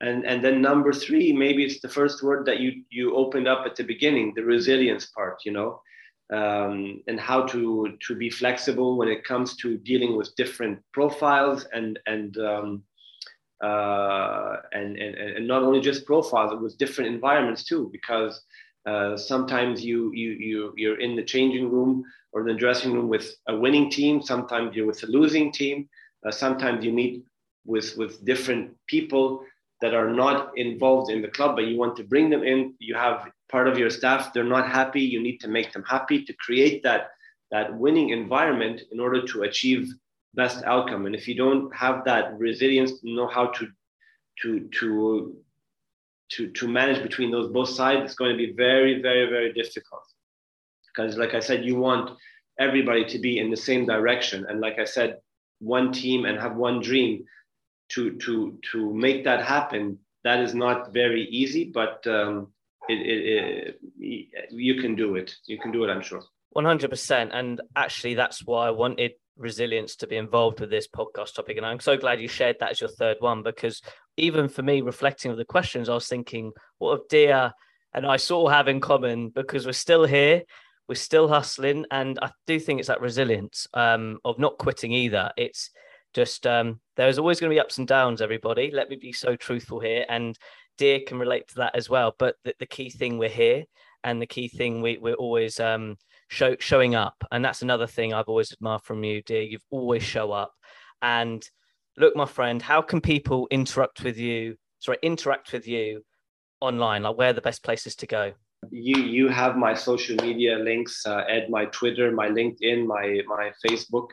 [0.00, 3.66] And and then number three, maybe it's the first word that you you opened up
[3.66, 5.38] at the beginning, the resilience part.
[5.44, 5.80] You know.
[6.32, 11.66] Um, and how to to be flexible when it comes to dealing with different profiles
[11.72, 12.82] and and um,
[13.62, 18.42] uh, and, and, and not only just profiles, it was different environments too, because
[18.86, 23.34] uh, sometimes you, you, you, you're in the changing room or the dressing room with
[23.48, 25.88] a winning team, sometimes you're with a losing team,
[26.26, 27.24] uh, sometimes you meet
[27.64, 29.42] with, with different people
[29.80, 32.74] that are not involved in the club, but you want to bring them in.
[32.78, 36.24] You have part of your staff, they're not happy, you need to make them happy
[36.24, 37.10] to create that,
[37.50, 39.88] that winning environment in order to achieve
[40.34, 41.06] best outcome.
[41.06, 43.68] And if you don't have that resilience, know how to
[44.42, 45.36] to to
[46.32, 50.02] to to manage between those both sides, it's going to be very, very, very difficult.
[50.88, 52.10] Because, like I said, you want
[52.58, 55.18] everybody to be in the same direction, and like I said,
[55.60, 57.24] one team and have one dream.
[57.90, 62.48] To to to make that happen, that is not very easy, but um,
[62.88, 65.34] it, it, it, you can do it.
[65.46, 66.22] You can do it, I'm sure.
[66.56, 67.30] 100%.
[67.32, 71.56] And actually, that's why I wanted resilience to be involved with this podcast topic.
[71.56, 73.82] And I'm so glad you shared that as your third one because
[74.16, 77.52] even for me, reflecting on the questions, I was thinking, what have Diaa
[77.92, 80.42] and I sort of have in common because we're still here,
[80.88, 81.84] we're still hustling.
[81.90, 85.30] And I do think it's that resilience um, of not quitting either.
[85.36, 85.70] It's
[86.14, 88.70] just um, there's always going to be ups and downs, everybody.
[88.72, 90.06] Let me be so truthful here.
[90.08, 90.38] And
[90.78, 92.14] Diaa can relate to that as well.
[92.18, 93.64] But the, the key thing we're here
[94.04, 95.96] and the key thing we, we're always um,
[96.28, 97.16] show, showing up.
[97.32, 99.50] And that's another thing I've always admired from you, Diaa.
[99.50, 100.52] You've always show up.
[101.02, 101.48] And
[101.96, 104.56] look, my friend, how can people interact with you?
[104.78, 106.02] Sorry, interact with you
[106.60, 107.02] online?
[107.02, 108.32] Like, where are the best places to go?
[108.70, 113.52] You you have my social media links, uh, Ed, my Twitter, my LinkedIn, my my
[113.64, 114.08] Facebook.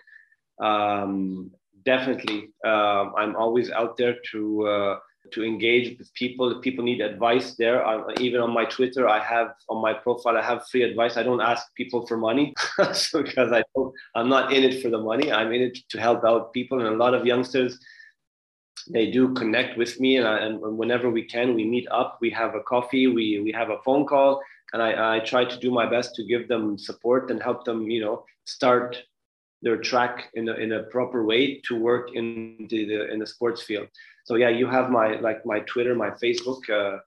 [0.62, 1.50] Um,
[1.86, 4.68] definitely, uh, I'm always out there to.
[4.68, 5.00] Uh,
[5.32, 6.52] to engage with people.
[6.52, 10.38] If people need advice there, I, even on my Twitter, I have on my profile,
[10.38, 11.18] I have free advice.
[11.18, 14.98] I don't ask people for money because I don't, I'm not in it for the
[14.98, 15.32] money.
[15.32, 16.80] I'm in it to help out people.
[16.80, 17.80] And a lot of youngsters,
[18.90, 20.18] they do connect with me.
[20.18, 23.52] And, I, and whenever we can, we meet up, we have a coffee, we, we
[23.54, 24.42] have a phone call.
[24.74, 27.90] And I, I try to do my best to give them support and help them,
[27.90, 28.98] you know, start
[29.62, 33.62] their track in a, in a proper way to work in the in the sports
[33.62, 33.88] field
[34.24, 37.00] so yeah you have my like my twitter my facebook uh,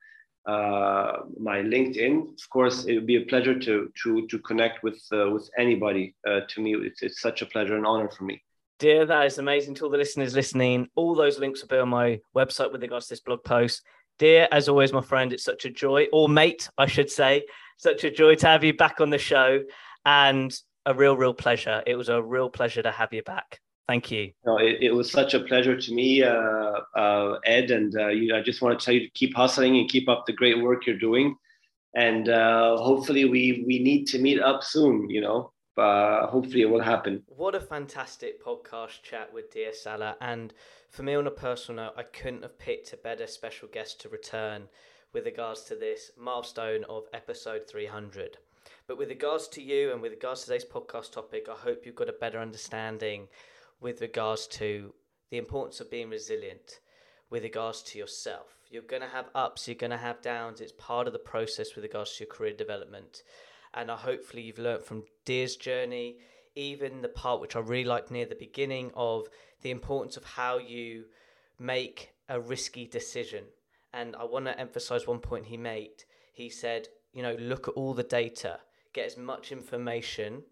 [0.46, 2.32] uh, my linkedin.
[2.40, 6.14] Of course it would be a pleasure to to to connect with uh, with anybody.
[6.26, 8.42] Uh, to me it's, it's such a pleasure and honor for me.
[8.78, 10.88] Diaa, that is amazing to all the listeners listening.
[10.94, 13.82] All those links will be on my website with regards to this blog post.
[14.20, 17.44] Diaa, as always my friend it's such a joy or mate i should say
[17.76, 19.62] such a joy to have you back on the show
[20.06, 21.82] and a real real pleasure.
[21.86, 24.32] It was a real pleasure to have you back Thank you.
[24.44, 28.34] No, it, it was such a pleasure to me, uh, uh, Ed, and uh, you,
[28.34, 30.86] I just want to tell you to keep hustling and keep up the great work
[30.86, 31.36] you're doing,
[31.94, 35.08] and uh, hopefully we we need to meet up soon.
[35.08, 37.22] You know, uh, hopefully it will happen.
[37.28, 40.52] What a fantastic podcast chat with Diaa Salah, and
[40.90, 44.08] for me on a personal note, I couldn't have picked a better special guest to
[44.08, 44.64] return
[45.12, 48.38] with regards to this milestone of episode 300.
[48.88, 51.94] But with regards to you and with regards to today's podcast topic, I hope you've
[51.94, 53.28] got a better understanding
[53.80, 54.94] with regards to
[55.30, 56.80] the importance of being resilient
[57.30, 58.56] with regards to yourself.
[58.70, 60.60] You're going to have ups, you're going to have downs.
[60.60, 63.22] It's part of the process with regards to your career development.
[63.74, 66.18] And I hopefully you've learned from Diaa's journey,
[66.54, 69.26] even the part which I really like near the beginning of
[69.62, 71.04] the importance of how you
[71.58, 73.44] make a risky decision.
[73.92, 76.04] And I want to emphasize one point he made.
[76.32, 78.60] He said, you know, look at all the data,
[78.92, 80.42] get as much information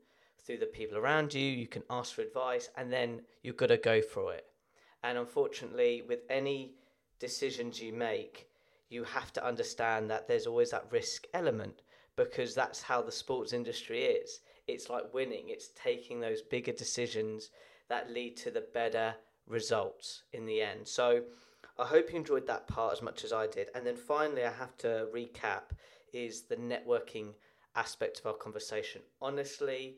[0.45, 3.76] through the people around you, you can ask for advice, and then you've got to
[3.76, 4.47] go for it.
[5.03, 6.74] And unfortunately, with any
[7.18, 8.49] decisions you make,
[8.88, 11.82] you have to understand that there's always that risk element
[12.16, 14.40] because that's how the sports industry is.
[14.66, 17.51] It's like winning, it's taking those bigger decisions
[17.88, 19.14] that lead to the better
[19.47, 20.86] results in the end.
[20.86, 21.22] So
[21.78, 23.68] I hope you enjoyed that part as much as I did.
[23.74, 25.72] And then finally, I have to recap
[26.12, 27.34] is the networking
[27.74, 29.03] aspect of our conversation.
[29.20, 29.97] Honestly,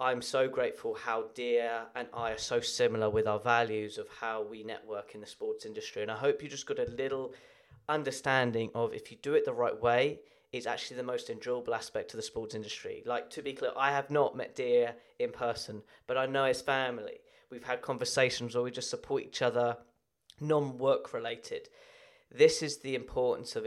[0.00, 4.42] I'm so grateful how Diaa and I are so similar with our values of how
[4.42, 6.02] we network in the sports industry.
[6.02, 7.32] And I hope you just got a little
[7.88, 10.20] understanding of if you do it the right way,
[10.52, 13.02] it's actually the most enjoyable aspect of the sports industry.
[13.06, 16.60] Like, to be clear, I have not met Diaa in person, but I know his
[16.60, 17.20] family.
[17.50, 19.76] We've had conversations where we just support each other,
[20.40, 21.68] non work related.
[22.30, 23.66] This is the importance of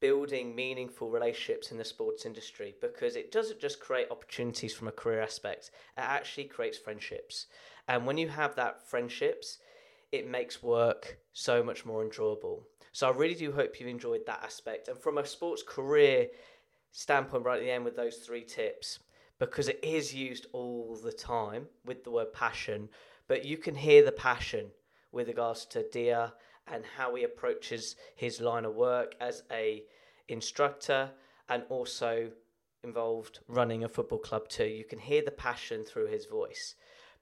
[0.00, 4.92] building meaningful relationships in the sports industry because it doesn't just create opportunities from a
[4.92, 7.46] career aspect, it actually creates friendships.
[7.88, 9.58] And when you have that friendships,
[10.12, 12.66] it makes work so much more enjoyable.
[12.92, 14.88] So I really do hope you've enjoyed that aspect.
[14.88, 16.28] And from a sports career
[16.92, 19.00] standpoint, right at the end with those three tips,
[19.38, 22.88] because it is used all the time with the word passion,
[23.28, 24.66] but you can hear the passion
[25.12, 26.32] with regards to Diaa
[26.72, 29.84] and how he approaches his line of work as a
[30.28, 31.10] instructor
[31.48, 32.30] and also
[32.84, 34.66] involved running a football club too.
[34.66, 36.74] You can hear the passion through his voice.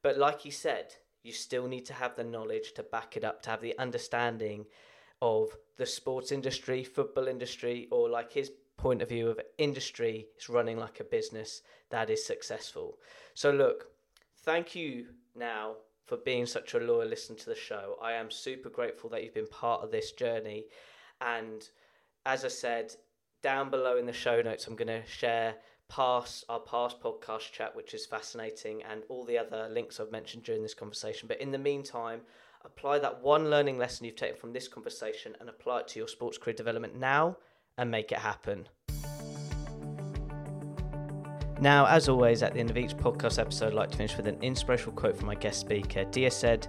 [0.03, 3.43] But like he said, you still need to have the knowledge to back it up,
[3.43, 4.67] to have the understanding
[5.23, 10.49] of the sports industry, football industry, or like his point of view of industry is
[10.49, 12.99] running like a business that is successful.
[13.35, 13.87] So look,
[14.45, 15.77] thank you now
[16.07, 17.97] for being such a loyal listener to the show.
[18.01, 20.67] I am super grateful that you've been part of this journey.
[21.21, 21.69] And
[22.25, 22.95] as I said,
[23.43, 25.57] down below in the show notes, I'm going to share
[25.89, 30.45] past our past podcast chat, which is fascinating, and all the other links I've mentioned
[30.45, 31.29] during this conversation.
[31.29, 32.23] But in the meantime,
[32.65, 36.09] apply that one learning lesson you've taken from this conversation and apply it to your
[36.09, 37.37] sports career development now
[37.79, 38.69] and make it happen.
[41.59, 44.27] Now, as always, at the end of each podcast episode, I'd like to finish with
[44.27, 46.05] an inspirational quote from my guest speaker.
[46.05, 46.69] Diaa said,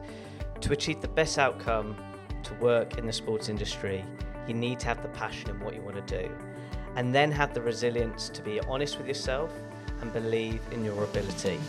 [0.62, 1.98] To achieve the best outcome
[2.44, 4.06] to work in the sports industry,
[4.48, 6.32] you need to have the passion in what you want to do,
[6.96, 9.52] and then have the resilience to be honest with yourself
[10.02, 11.60] and believe in your ability.